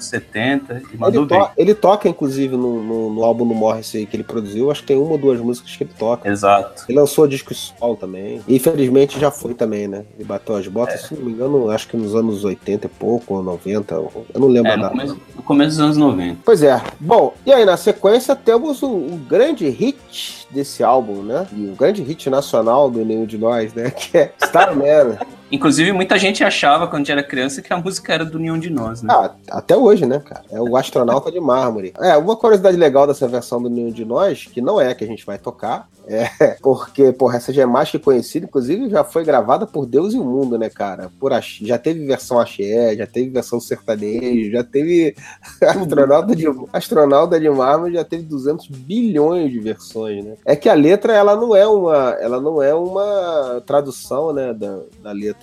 anos 0.00 0.06
70, 0.06 0.82
e 0.92 0.96
mandou 0.96 1.22
Ele, 1.22 1.28
bem. 1.28 1.38
to- 1.40 1.50
ele 1.56 1.74
toca, 1.74 2.08
inclusive, 2.08 2.56
no, 2.56 2.82
no, 2.82 3.14
no 3.14 3.24
álbum 3.24 3.46
do 3.46 3.54
Morrissey 3.54 4.06
que 4.06 4.16
ele 4.16 4.24
produziu. 4.24 4.70
Acho 4.70 4.80
que 4.80 4.88
tem 4.88 4.96
uma 4.96 5.12
ou 5.12 5.18
duas 5.18 5.38
músicas 5.40 5.76
que 5.76 5.84
ele 5.84 5.90
toca. 5.98 6.28
Exato. 6.28 6.84
Ele 6.88 6.98
lançou 6.98 7.26
disco 7.28 7.54
sol 7.54 7.96
também. 7.96 8.40
E 8.48 8.56
infelizmente 8.56 9.18
já 9.20 9.30
foi 9.30 9.54
também, 9.54 9.86
né? 9.86 10.04
Ele 10.16 10.24
bateu 10.24 10.56
as 10.56 10.66
botas, 10.66 11.02
se 11.02 11.14
não 11.14 11.22
me 11.24 11.32
engano, 11.32 11.70
acho 11.70 11.86
que 11.88 11.96
nos 11.96 12.14
anos 12.14 12.44
80 12.44 12.86
e 12.86 12.90
pouco, 12.90 13.34
ou 13.34 13.42
90. 13.42 13.94
Eu 13.94 14.24
não 14.40 14.48
lembro 14.48 14.70
É, 14.72 14.76
no 14.76 14.82
nada. 14.82 14.94
começo, 14.94 15.20
no 15.36 15.42
começo 15.42 15.70
dos 15.70 15.80
anos 15.80 15.96
90. 15.96 16.38
Pois 16.44 16.62
é. 16.62 16.80
Bom, 16.98 17.34
e 17.44 17.52
aí 17.52 17.64
na 17.64 17.76
sequência 17.76 18.34
temos 18.34 18.82
o, 18.82 18.88
o 18.88 19.20
grande 19.28 19.68
hit 19.68 20.46
desse 20.50 20.82
álbum, 20.82 21.22
né? 21.22 21.46
E 21.52 21.66
o 21.66 21.74
grande 21.76 22.02
hit 22.02 22.28
nacional 22.30 22.90
do 22.90 23.04
Nenhum 23.04 23.26
de 23.26 23.36
Nós, 23.38 23.72
né? 23.74 23.90
Que 24.00 24.16
é 24.18 24.32
Starman. 24.42 25.18
Inclusive, 25.50 25.92
muita 25.92 26.18
gente 26.18 26.44
achava, 26.44 26.86
quando 26.86 27.10
era 27.10 27.22
criança, 27.22 27.60
que 27.60 27.72
a 27.72 27.76
música 27.76 28.12
era 28.12 28.24
do 28.24 28.38
Nenhum 28.38 28.58
de 28.58 28.70
Nós, 28.70 29.02
né? 29.02 29.12
Ah, 29.12 29.32
até 29.50 29.76
hoje, 29.76 30.06
né, 30.06 30.20
cara? 30.20 30.44
É 30.50 30.60
o 30.60 30.76
Astronauta 30.76 31.30
de 31.30 31.40
Mármore. 31.40 31.92
É, 31.98 32.16
uma 32.16 32.36
curiosidade 32.36 32.76
legal 32.76 33.06
dessa 33.06 33.26
versão 33.26 33.60
do 33.60 33.68
Nenhum 33.68 33.90
de 33.90 34.04
Nós, 34.04 34.46
que 34.46 34.60
não 34.60 34.80
é 34.80 34.90
a 34.90 34.94
que 34.94 35.04
a 35.04 35.06
gente 35.06 35.26
vai 35.26 35.38
tocar, 35.38 35.88
é 36.06 36.24
porque, 36.62 37.12
porra, 37.12 37.36
essa 37.36 37.52
já 37.52 37.62
é 37.62 37.66
mais 37.66 37.90
que 37.90 37.98
conhecida, 37.98 38.46
inclusive 38.46 38.88
já 38.88 39.02
foi 39.02 39.24
gravada 39.24 39.66
por 39.66 39.86
Deus 39.86 40.14
e 40.14 40.18
o 40.18 40.24
Mundo, 40.24 40.56
né, 40.56 40.68
cara? 40.70 41.10
Por 41.18 41.32
axé, 41.32 41.64
já 41.64 41.78
teve 41.78 42.06
versão 42.06 42.38
axé, 42.38 42.96
já 42.96 43.06
teve 43.06 43.30
versão 43.30 43.60
sertanejo, 43.60 44.52
já 44.52 44.62
teve 44.62 45.14
Astronauta 45.62 46.36
de, 46.36 46.46
Astronauta 46.72 47.40
de 47.40 47.50
Mármore, 47.50 47.94
já 47.94 48.04
teve 48.04 48.22
200 48.24 48.68
bilhões 48.68 49.50
de 49.50 49.58
versões, 49.58 50.24
né? 50.24 50.34
É 50.44 50.54
que 50.54 50.68
a 50.68 50.74
letra, 50.74 51.12
ela 51.12 51.34
não 51.34 51.56
é 51.56 51.66
uma, 51.66 52.16
ela 52.20 52.40
não 52.40 52.62
é 52.62 52.74
uma 52.74 53.62
tradução, 53.66 54.32
né, 54.32 54.54
da, 54.54 54.80
da 55.02 55.12
letra 55.12 55.39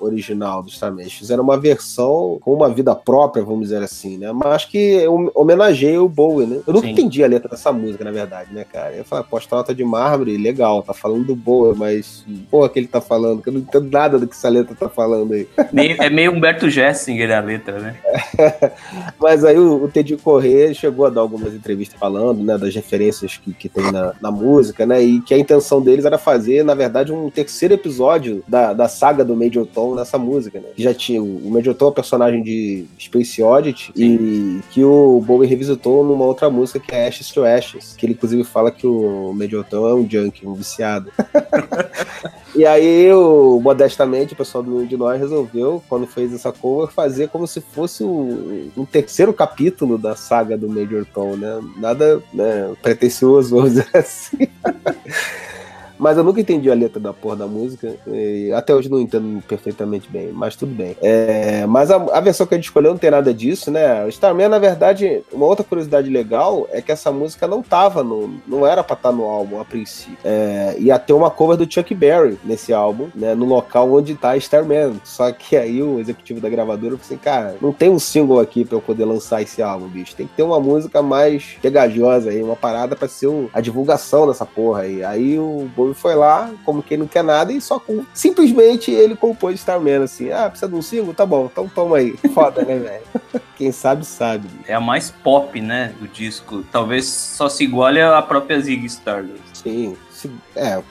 original 0.00 0.62
dos 0.62 0.74
Starman. 0.74 1.08
Fizeram 1.08 1.42
uma 1.42 1.56
versão 1.58 2.38
com 2.40 2.52
uma 2.54 2.68
vida 2.68 2.94
própria, 2.94 3.44
vamos 3.44 3.62
dizer 3.68 3.82
assim, 3.82 4.16
né? 4.18 4.32
Mas 4.32 4.64
que 4.64 5.06
hom- 5.06 5.30
homenageia 5.34 6.02
o 6.02 6.08
Bowie, 6.08 6.46
né? 6.46 6.60
Eu 6.66 6.72
nunca 6.72 6.86
Sim. 6.86 6.92
entendi 6.92 7.22
a 7.24 7.26
letra 7.28 7.48
dessa 7.48 7.72
música, 7.72 8.04
na 8.04 8.10
verdade, 8.10 8.52
né, 8.52 8.64
cara? 8.64 8.94
Eu 8.94 9.04
falei, 9.04 9.24
Astronauta 9.32 9.74
de 9.74 9.84
Mármore, 9.84 10.36
legal, 10.36 10.82
tá 10.82 10.92
falando 10.94 11.24
do 11.26 11.36
Bowie, 11.36 11.76
mas 11.76 12.24
porra 12.50 12.68
que 12.68 12.78
ele 12.78 12.86
tá 12.88 13.00
falando, 13.00 13.42
que 13.42 13.48
eu 13.48 13.52
não 13.52 13.60
entendo 13.60 13.88
nada 13.90 14.18
do 14.18 14.26
que 14.26 14.34
essa 14.34 14.48
letra 14.48 14.74
tá 14.74 14.88
falando 14.88 15.32
aí. 15.34 15.46
Meio- 15.72 16.02
é 16.02 16.08
meio 16.10 16.32
Humberto 16.32 16.68
Gessinger 16.70 17.30
a 17.36 17.40
letra, 17.40 17.78
né? 17.78 17.96
Mas 19.20 19.44
aí 19.44 19.58
o, 19.58 19.84
o 19.84 19.88
Teddy 19.88 20.16
Corrêa 20.16 20.72
chegou 20.74 21.06
a 21.06 21.10
dar 21.10 21.20
algumas 21.20 21.54
entrevistas 21.54 21.98
falando, 21.98 22.42
né, 22.42 22.56
das 22.58 22.74
referências 22.74 23.36
que, 23.36 23.52
que 23.52 23.68
tem 23.68 23.90
na, 23.92 24.12
na 24.20 24.30
música, 24.30 24.86
né, 24.86 25.02
e 25.02 25.20
que 25.20 25.34
a 25.34 25.38
intenção 25.38 25.80
deles 25.80 26.04
era 26.04 26.18
fazer, 26.18 26.64
na 26.64 26.74
verdade, 26.74 27.12
um 27.12 27.30
terceiro 27.30 27.74
episódio 27.74 28.42
da, 28.48 28.72
da 28.72 28.88
saga 28.88 29.24
do 29.24 29.35
Major 29.36 29.66
Tom 29.66 29.94
nessa 29.94 30.18
música, 30.18 30.60
né. 30.60 30.68
Que 30.74 30.82
já 30.82 30.94
tinha 30.94 31.22
o, 31.22 31.50
Major 31.50 31.74
Tom 31.74 31.86
é 31.86 31.88
o 31.88 31.92
personagem 31.92 32.42
de 32.42 32.86
Space 32.98 33.42
Oddity 33.42 33.92
e 33.96 34.60
que 34.70 34.84
o 34.84 35.20
Bowie 35.20 35.48
revisitou 35.48 36.04
numa 36.04 36.24
outra 36.24 36.50
música 36.50 36.80
que 36.80 36.94
é 36.94 37.06
Ashes 37.06 37.30
to 37.30 37.44
Ashes, 37.44 37.94
que 37.96 38.06
ele 38.06 38.12
inclusive 38.14 38.44
fala 38.44 38.70
que 38.70 38.86
o 38.86 39.32
Major 39.32 39.64
Tom 39.64 39.88
é 39.88 39.94
um 39.94 40.08
junkie, 40.08 40.46
um 40.46 40.54
viciado. 40.54 41.10
E 42.56 42.64
aí, 42.64 43.12
o, 43.12 43.60
modestamente, 43.60 44.32
o 44.32 44.36
pessoal 44.36 44.64
do 44.64 44.86
de 44.86 44.96
Nós 44.96 45.20
resolveu, 45.20 45.82
quando 45.90 46.06
fez 46.06 46.32
essa 46.32 46.50
cover, 46.50 46.90
fazer 46.90 47.28
como 47.28 47.46
se 47.46 47.60
fosse 47.60 48.02
um, 48.02 48.70
um 48.74 48.86
terceiro 48.86 49.30
capítulo 49.34 49.98
da 49.98 50.16
saga 50.16 50.56
do 50.56 50.66
Major 50.66 51.04
Tom, 51.12 51.36
né? 51.36 51.60
Nada 51.76 52.22
né, 52.32 52.74
pretencioso, 52.80 53.56
vamos 53.56 53.74
dizer 53.74 53.90
assim. 53.92 54.38
Mas 55.98 56.16
eu 56.18 56.24
nunca 56.24 56.40
entendi 56.40 56.70
a 56.70 56.74
letra 56.74 57.00
da 57.00 57.12
porra 57.12 57.36
da 57.36 57.46
música. 57.46 57.94
Até 58.56 58.74
hoje 58.74 58.90
não 58.90 59.00
entendo 59.00 59.42
perfeitamente 59.46 60.08
bem, 60.10 60.30
mas 60.32 60.56
tudo 60.56 60.74
bem. 60.74 60.96
É, 61.02 61.64
mas 61.66 61.90
a, 61.90 61.96
a 61.96 62.20
versão 62.20 62.46
que 62.46 62.54
a 62.54 62.58
gente 62.58 62.66
escolheu 62.66 62.90
não 62.92 62.98
tem 62.98 63.10
nada 63.10 63.32
disso, 63.32 63.70
né? 63.70 64.04
O 64.04 64.08
Starman, 64.08 64.48
na 64.48 64.58
verdade, 64.58 65.22
uma 65.32 65.46
outra 65.46 65.64
curiosidade 65.64 66.08
legal 66.10 66.66
é 66.70 66.80
que 66.82 66.92
essa 66.92 67.10
música 67.10 67.46
não 67.46 67.62
tava 67.62 68.02
no. 68.02 68.34
não 68.46 68.66
era 68.66 68.82
pra 68.84 68.94
estar 68.94 69.12
no 69.12 69.24
álbum 69.24 69.60
a 69.60 69.64
princípio. 69.64 70.16
É, 70.24 70.76
ia 70.78 70.98
ter 70.98 71.12
uma 71.12 71.30
cover 71.30 71.56
do 71.56 71.70
Chuck 71.70 71.94
Berry 71.94 72.38
nesse 72.44 72.72
álbum, 72.72 73.08
né? 73.14 73.34
No 73.34 73.44
local 73.46 73.92
onde 73.92 74.14
tá 74.14 74.36
Starman. 74.36 75.00
Só 75.04 75.30
que 75.32 75.56
aí 75.56 75.82
o 75.82 75.98
executivo 75.98 76.40
da 76.40 76.48
gravadora 76.48 76.96
falou 76.96 77.00
assim: 77.04 77.16
cara, 77.16 77.56
não 77.60 77.72
tem 77.72 77.90
um 77.90 77.98
single 77.98 78.40
aqui 78.40 78.64
pra 78.64 78.76
eu 78.76 78.82
poder 78.82 79.04
lançar 79.04 79.42
esse 79.42 79.62
álbum, 79.62 79.86
bicho. 79.88 80.14
Tem 80.16 80.26
que 80.26 80.34
ter 80.34 80.42
uma 80.42 80.60
música 80.60 81.02
mais 81.02 81.56
pegajosa 81.62 82.30
aí, 82.30 82.42
uma 82.42 82.56
parada 82.56 82.94
pra 82.96 83.08
ser 83.08 83.26
o- 83.28 83.50
a 83.52 83.60
divulgação 83.60 84.26
dessa 84.26 84.44
porra 84.46 84.82
aí. 84.82 85.02
Aí 85.04 85.38
o 85.38 85.68
Bowie 85.86 85.94
foi 85.94 86.14
lá, 86.14 86.50
como 86.64 86.82
quem 86.82 86.98
não 86.98 87.06
quer 87.06 87.22
nada, 87.22 87.52
e 87.52 87.60
só 87.60 87.78
com. 87.78 88.04
Simplesmente 88.12 88.90
ele 88.90 89.16
compôs 89.16 89.56
Starman 89.60 90.02
assim: 90.02 90.30
ah, 90.30 90.48
precisa 90.48 90.68
de 90.68 90.74
um 90.74 90.82
single? 90.82 91.14
Tá 91.14 91.24
bom, 91.24 91.48
então 91.50 91.68
toma 91.68 91.98
aí. 91.98 92.16
Foda, 92.34 92.64
né, 92.64 92.78
velho? 92.78 93.42
Quem 93.56 93.72
sabe, 93.72 94.04
sabe. 94.04 94.48
É 94.66 94.74
a 94.74 94.80
mais 94.80 95.10
pop, 95.10 95.60
né, 95.60 95.94
do 95.98 96.08
disco. 96.08 96.64
Talvez 96.70 97.06
só 97.06 97.48
se 97.48 97.64
iguale 97.64 98.00
a 98.00 98.20
própria 98.22 98.60
Zig 98.60 98.84
Stardust. 98.86 99.40
Sim. 99.54 99.96
Se- 100.26 100.30
É, 100.58 100.82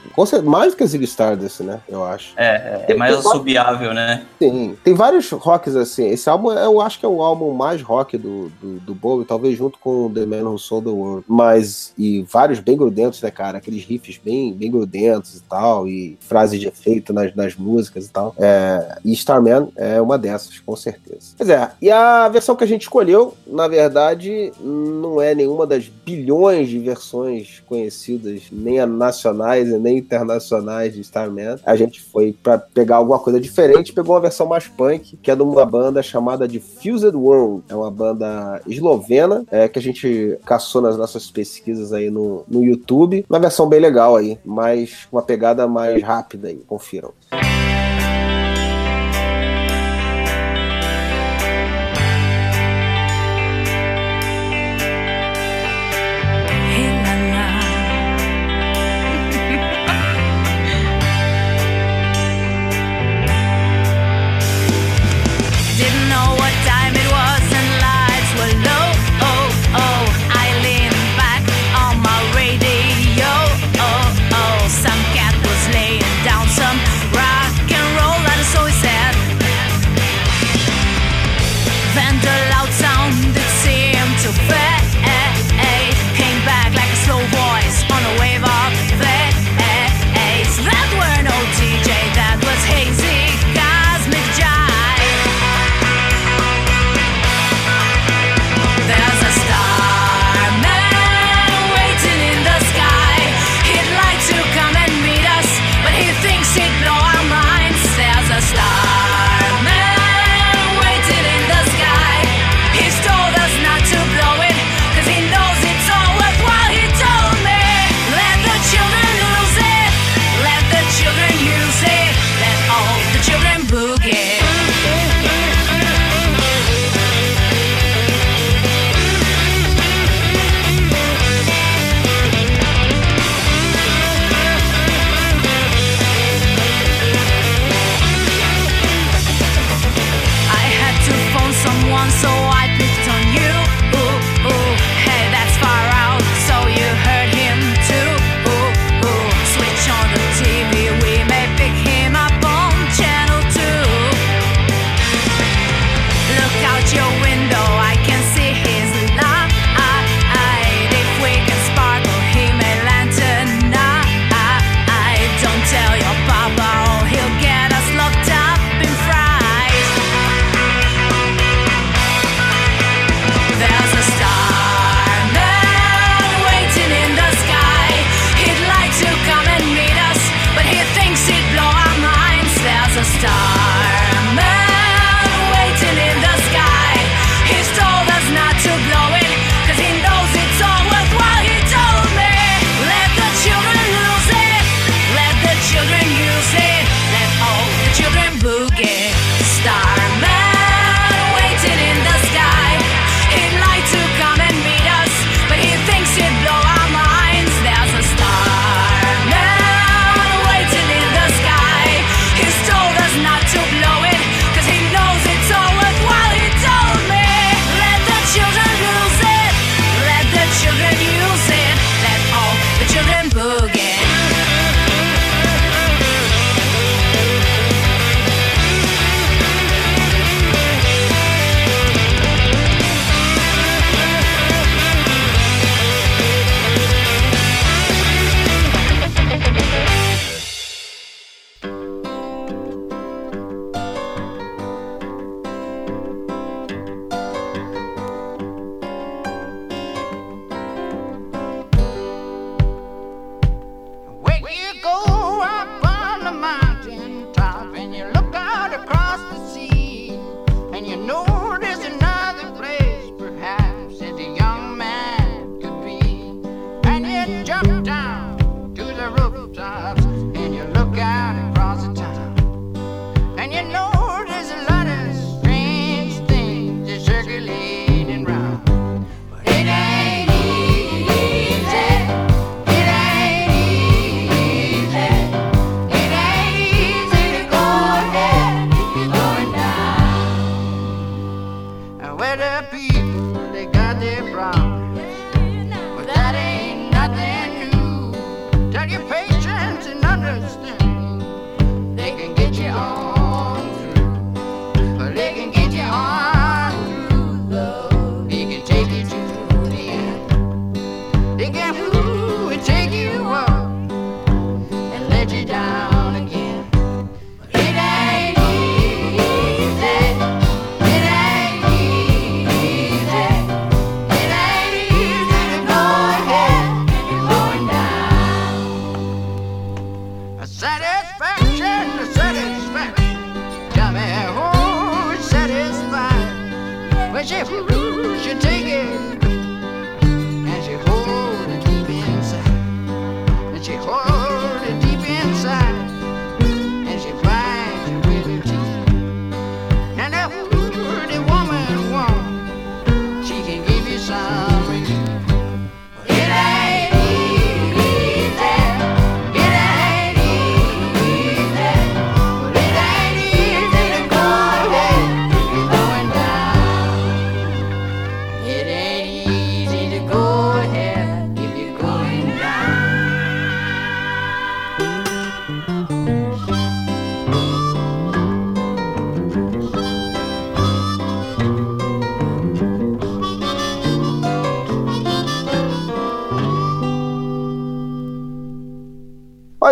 mais 0.42 0.72
do 0.72 0.76
que 0.78 0.86
Zig 0.86 1.04
Stardust, 1.04 1.60
né? 1.60 1.80
Eu 1.88 2.04
acho. 2.04 2.32
É, 2.36 2.46
é, 2.46 2.74
é 2.74 2.78
Tem- 2.86 2.96
mais 2.96 3.12
tem 3.14 3.22
quatro- 3.22 3.30
assobiável, 3.38 3.94
né? 3.94 4.24
Sim, 4.38 4.76
tem 4.84 4.94
vários 4.94 5.30
rocks 5.30 5.74
assim. 5.76 6.08
Esse 6.08 6.28
álbum 6.28 6.52
eu 6.52 6.80
acho 6.80 6.98
que 6.98 7.06
é 7.06 7.08
o 7.08 7.22
álbum 7.22 7.52
mais 7.52 7.82
rock 7.82 8.16
do, 8.16 8.48
do, 8.60 8.80
do 8.80 8.94
Bowie, 8.94 9.24
talvez 9.26 9.56
junto 9.56 9.78
com 9.78 10.10
The 10.12 10.24
Man 10.26 10.48
Who 10.48 10.58
Sold 10.58 10.86
the 10.86 10.92
World. 10.92 11.24
Mas, 11.28 11.92
e 11.98 12.22
vários 12.30 12.60
bem 12.60 12.76
grudentos, 12.76 13.20
né, 13.22 13.30
cara? 13.30 13.58
Aqueles 13.58 13.84
riffs 13.84 14.18
bem, 14.22 14.52
bem 14.52 14.70
grudentos 14.70 15.34
e 15.36 15.42
tal, 15.42 15.86
e 15.88 16.16
frases 16.20 16.60
de 16.60 16.68
efeito 16.68 17.12
nas, 17.12 17.34
nas 17.34 17.54
músicas 17.56 18.06
e 18.06 18.10
tal. 18.10 18.34
É, 18.38 18.98
e 19.04 19.12
Starman 19.12 19.68
é 19.76 20.00
uma 20.00 20.18
dessas, 20.18 20.58
com 20.60 20.76
certeza. 20.76 21.34
Pois 21.36 21.48
é, 21.48 21.70
e 21.80 21.90
a 21.90 22.28
versão 22.28 22.54
que 22.56 22.64
a 22.64 22.66
gente 22.66 22.82
escolheu, 22.82 23.34
na 23.46 23.68
verdade, 23.68 24.52
não 24.60 25.20
é 25.20 25.34
nenhuma 25.34 25.66
das 25.66 25.84
bilhões 25.88 26.68
de 26.68 26.78
versões 26.78 27.62
conhecidas, 27.66 28.42
nem 28.52 28.80
a 28.80 28.86
nacionais 29.26 29.68
e 29.68 29.78
nem 29.78 29.98
internacionais 29.98 30.94
de 30.94 31.00
Starman. 31.00 31.56
A 31.64 31.76
gente 31.76 32.00
foi 32.00 32.32
pra 32.32 32.58
pegar 32.58 32.96
alguma 32.96 33.18
coisa 33.18 33.40
diferente, 33.40 33.92
pegou 33.92 34.14
uma 34.14 34.20
versão 34.20 34.46
mais 34.46 34.68
punk, 34.68 35.16
que 35.16 35.30
é 35.30 35.36
de 35.36 35.42
uma 35.42 35.64
banda 35.64 36.02
chamada 36.02 36.46
de 36.46 36.60
Fused 36.60 37.14
World. 37.14 37.64
É 37.68 37.74
uma 37.74 37.90
banda 37.90 38.60
eslovena, 38.66 39.44
é, 39.50 39.68
que 39.68 39.78
a 39.78 39.82
gente 39.82 40.38
caçou 40.44 40.80
nas 40.80 40.96
nossas 40.96 41.30
pesquisas 41.30 41.92
aí 41.92 42.10
no, 42.10 42.44
no 42.48 42.62
YouTube. 42.62 43.24
Uma 43.28 43.40
versão 43.40 43.68
bem 43.68 43.80
legal 43.80 44.16
aí, 44.16 44.38
mas 44.44 45.08
uma 45.10 45.22
pegada 45.22 45.66
mais 45.66 46.02
rápida 46.02 46.48
aí, 46.48 46.62
confiram. 46.66 47.12
Hey 47.32 47.65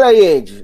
aí, 0.04 0.38
Andy, 0.38 0.63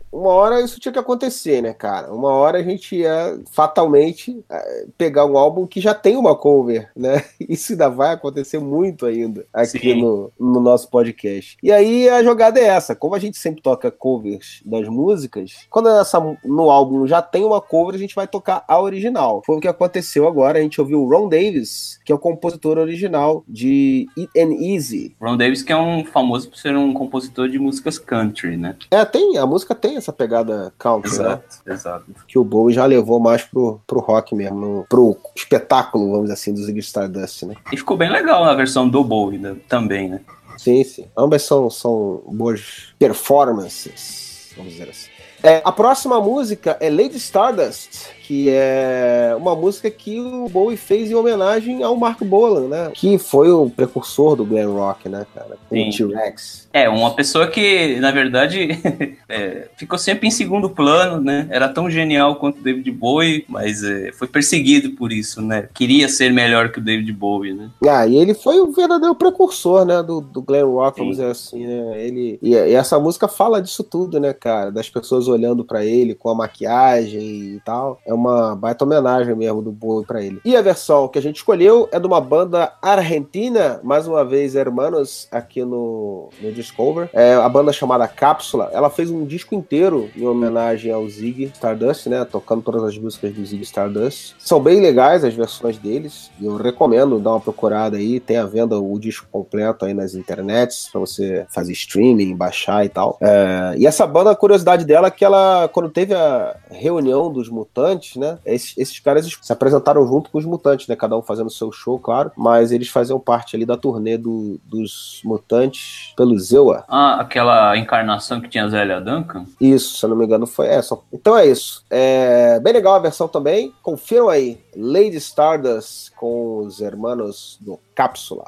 hora 0.61 0.67
isso 0.67 0.81
tinha 0.81 0.93
que 0.93 0.99
acontecer, 0.99 1.63
né, 1.63 1.73
cara? 1.73 2.13
Uma 2.13 2.31
hora 2.31 2.59
a 2.59 2.63
gente 2.63 2.97
ia 2.97 3.41
fatalmente 3.51 4.43
eh, 4.49 4.87
pegar 4.97 5.25
um 5.25 5.37
álbum 5.37 5.67
que 5.67 5.81
já 5.81 5.95
tem 5.95 6.17
uma 6.17 6.37
cover, 6.37 6.91
né? 6.95 7.25
Isso 7.41 7.73
ainda 7.73 7.89
vai 7.89 8.13
acontecer 8.13 8.59
muito 8.59 9.07
ainda 9.07 9.47
aqui 9.53 9.79
Sim. 9.79 10.03
no, 10.03 10.33
no 10.39 10.61
nosso 10.61 10.89
podcast. 10.89 11.57
E 11.63 11.73
aí 11.73 12.09
a 12.09 12.23
jogada 12.23 12.61
é 12.61 12.65
essa: 12.65 12.95
como 12.95 13.15
a 13.15 13.19
gente 13.19 13.39
sempre 13.39 13.63
toca 13.63 13.91
covers 13.91 14.61
das 14.65 14.89
músicas, 14.89 15.67
quando 15.71 15.89
essa, 15.89 16.21
no 16.45 16.71
álbum 16.71 17.07
já 17.07 17.23
tem 17.23 17.45
uma 17.45 17.61
cover, 17.61 17.95
a 17.95 17.99
gente 17.99 18.15
vai 18.15 18.27
tocar 18.27 18.65
a 18.69 18.81
original. 18.81 19.43
Foi 19.45 19.57
o 19.57 19.61
que 19.61 19.69
aconteceu 19.69 20.29
agora. 20.29 20.59
A 20.59 20.63
gente 20.63 20.81
ouviu 20.81 21.03
o 21.03 21.09
Ron 21.09 21.29
Davis, 21.29 21.99
que 22.05 22.13
é 22.13 22.15
o 22.15 22.19
compositor 22.19 22.79
original 22.79 23.45
de 23.49 24.07
It 24.17 24.31
and 24.39 24.55
Easy. 24.61 25.17
Ron 25.21 25.37
Davis, 25.37 25.63
que 25.63 25.73
é 25.73 25.77
um 25.77 26.05
famoso 26.05 26.51
por 26.51 26.59
ser 26.59 26.77
um 26.77 26.93
compositor 26.93 27.49
de 27.49 27.59
músicas 27.59 27.99
country, 27.99 28.57
né? 28.57 28.77
É, 28.91 29.05
tem, 29.05 29.37
a 29.39 29.47
música 29.47 29.75
tem 29.75 29.97
essa 29.97 30.13
pegada 30.13 30.50
country, 30.79 31.11
né? 31.11 31.17
Exato, 31.17 31.45
exato. 31.67 32.05
que 32.27 32.39
o 32.39 32.45
Bowie 32.45 32.75
já 32.75 32.85
levou 32.87 33.19
mais 33.21 33.43
pro, 33.43 33.81
pro 33.87 34.01
rock 34.01 34.35
mesmo, 34.35 34.59
no- 34.61 34.87
pro 34.89 35.17
espetáculo, 35.35 36.07
vamos 36.11 36.23
dizer 36.25 36.35
assim, 36.35 36.55
do 36.55 36.63
Ziggy 36.63 36.81
Stardust, 36.81 37.43
né? 37.45 37.55
E 37.73 37.77
ficou 37.77 37.97
bem 37.97 38.11
legal 38.11 38.45
na 38.45 38.55
versão 38.55 38.89
do 38.89 39.03
Bowie 39.05 39.39
né, 39.39 39.57
também, 39.69 40.09
né? 40.09 40.21
Sim, 40.59 40.85
sim. 40.85 41.07
Ambas 41.17 41.43
são, 41.43 41.71
são 41.71 42.23
boas 42.27 42.93
performances, 42.99 44.51
vamos 44.57 44.73
dizer 44.73 44.91
assim. 44.91 45.09
É, 45.43 45.63
a 45.65 45.73
próxima 45.73 46.21
música 46.21 46.77
é 46.81 46.91
Lady 46.91 47.17
Stardust, 47.17 48.09
que 48.31 48.49
é 48.49 49.35
uma 49.37 49.57
música 49.57 49.91
que 49.91 50.21
o 50.21 50.49
Bowie 50.49 50.77
fez 50.77 51.11
em 51.11 51.15
homenagem 51.17 51.83
ao 51.83 51.97
Mark 51.97 52.23
Bolan, 52.23 52.69
né? 52.69 52.93
Que 52.95 53.19
foi 53.19 53.51
o 53.51 53.69
precursor 53.69 54.37
do 54.37 54.45
glam 54.45 54.73
rock, 54.73 55.09
né, 55.09 55.27
cara? 55.35 55.59
O. 55.69 55.75
T-Rex. 55.75 56.69
É, 56.73 56.89
uma 56.89 57.13
pessoa 57.13 57.49
que, 57.49 57.97
na 57.97 58.13
verdade, 58.13 58.69
é, 59.29 59.67
ficou 59.77 59.99
sempre 59.99 60.29
em 60.29 60.31
segundo 60.31 60.71
plano, 60.71 61.21
né? 61.21 61.49
Era 61.51 61.69
tão 61.69 61.91
genial 61.91 62.37
quanto 62.37 62.61
o 62.61 62.63
David 62.63 62.89
Bowie, 62.93 63.45
mas 63.49 63.83
é, 63.83 64.13
foi 64.13 64.29
perseguido 64.29 64.91
por 64.91 65.11
isso, 65.11 65.43
né? 65.43 65.69
Queria 65.75 66.09
ser 66.09 66.33
melhor 66.33 66.71
que 66.71 66.79
o 66.79 66.85
David 66.85 67.13
Bowie, 67.13 67.53
né? 67.53 67.69
Ah, 67.85 68.07
e 68.07 68.15
ele 68.15 68.33
foi 68.33 68.61
o 68.61 68.71
verdadeiro 68.71 69.17
precursor, 69.17 69.85
né, 69.85 70.05
do, 70.05 70.21
do 70.21 70.41
glam 70.41 70.71
rock, 70.71 71.01
vamos 71.01 71.17
Sim. 71.17 71.23
dizer 71.23 71.33
assim, 71.33 71.67
né? 71.67 72.01
Ele 72.01 72.39
e, 72.41 72.51
e 72.51 72.75
essa 72.75 72.97
música 73.01 73.27
fala 73.27 73.61
disso 73.61 73.83
tudo, 73.83 74.21
né, 74.21 74.33
cara? 74.33 74.71
Das 74.71 74.89
pessoas 74.89 75.27
olhando 75.27 75.65
pra 75.65 75.85
ele 75.85 76.15
com 76.15 76.29
a 76.29 76.35
maquiagem 76.37 77.57
e 77.57 77.61
tal. 77.65 78.01
É 78.07 78.15
uma 78.15 78.20
baita 78.57 78.85
homenagem 78.85 79.35
mesmo 79.35 79.63
do 79.63 79.73
Bowie 79.73 80.07
pra 80.07 80.23
ele. 80.23 80.41
E 80.45 80.57
a 80.57 80.63
versão 80.63 81.09
que 81.09 81.19
a 81.19 81.23
gente 81.23 81.37
escolheu 81.37 81.89
é 81.93 81.99
de 81.99 82.07
uma 82.07 82.21
banda 82.21 82.73
argentina, 82.83 83.81
mais 83.83 84.07
uma 84.07 84.25
vez 84.25 84.55
Hermanos 84.55 85.29
aqui 85.31 85.65
no, 85.65 86.31
no 86.41 86.53
Discover. 86.53 87.09
É 87.13 87.35
a 87.35 87.49
banda 87.49 87.73
chamada 87.73 88.07
Cápsula. 88.09 88.71
Ela 88.73 88.91
fez 88.91 89.11
um 89.11 89.25
disco 89.25 89.55
inteiro 89.55 90.11
em 90.17 90.27
homenagem 90.27 90.93
ao 90.93 91.09
Ziggy 91.09 91.45
Stardust, 91.55 92.09
né? 92.09 92.25
Tocando 92.25 92.63
todas 92.63 92.85
as 92.85 92.97
músicas 92.97 93.33
do 93.33 93.45
Ziggy 93.45 93.63
Stardust. 93.63 94.35
São 94.39 94.61
bem 94.61 94.81
legais 94.81 95.25
as 95.25 95.35
versões 95.35 95.79
deles. 95.79 96.31
Eu 96.41 96.57
recomendo 96.57 97.19
dar 97.19 97.31
uma 97.31 97.41
procurada 97.41 97.97
aí. 97.97 98.21
Tem 98.21 98.37
à 98.37 98.47
venda 98.47 98.79
o 98.79 98.99
disco 98.99 99.27
completo 99.31 99.85
aí 99.85 99.95
nas 99.95 100.15
internets 100.15 100.89
para 100.91 101.01
você 101.01 101.47
fazer 101.49 101.73
streaming, 101.73 102.35
baixar 102.35 102.85
e 102.85 102.89
tal. 102.89 103.19
É, 103.21 103.75
e 103.77 103.87
essa 103.87 104.07
banda, 104.07 104.31
a 104.31 104.37
curiosidade 104.37 104.85
dela 104.85 105.09
é 105.09 105.11
que 105.11 105.25
ela, 105.25 105.69
quando 105.73 105.91
teve 105.91 106.15
a 106.15 106.57
reunião 106.71 107.33
dos 107.33 107.49
mutantes, 107.49 108.10
né? 108.17 108.39
Esses, 108.45 108.77
esses 108.79 108.99
caras 109.01 109.27
se 109.41 109.53
apresentaram 109.53 110.07
junto 110.07 110.31
com 110.31 110.39
os 110.39 110.45
mutantes, 110.45 110.87
né? 110.89 110.97
Cada 110.97 111.17
um 111.17 111.23
fazendo 111.23 111.47
o 111.49 111.51
seu 111.51 111.71
show, 111.73 111.99
claro. 111.99 112.31
Mas 112.37 112.73
eles 112.73 112.89
faziam 112.89 113.19
parte 113.21 113.57
ali 113.57 113.65
da 113.67 113.77
turnê 113.77 114.17
do- 114.17 114.61
dos 114.65 115.21
mutantes 115.25 116.13
pelo 116.17 116.39
Zewa. 116.39 116.85
Ah, 116.89 117.21
aquela 117.21 117.77
encarnação 117.77 118.41
que 118.41 118.49
tinha 118.49 118.65
a 118.65 118.69
Zélia 118.69 119.01
Duncan. 119.01 119.45
Isso, 119.61 119.99
se 119.99 120.05
eu 120.05 120.11
não 120.11 120.17
me 120.17 120.25
engano, 120.25 120.47
foi 120.47 120.67
essa. 120.67 120.97
Então 121.13 121.37
é 121.37 121.47
isso. 121.47 121.85
É 121.91 122.61
bem 122.61 122.73
legal 122.73 122.95
a 122.95 122.99
versão 122.99 123.29
também. 123.29 123.73
Confiram 123.83 124.29
aí. 124.29 124.59
Lady 124.77 125.17
Stardust 125.17 126.11
com 126.17 126.59
os 126.59 126.81
hermanos 126.81 127.59
do 127.61 127.79
Cápsula. 127.95 128.45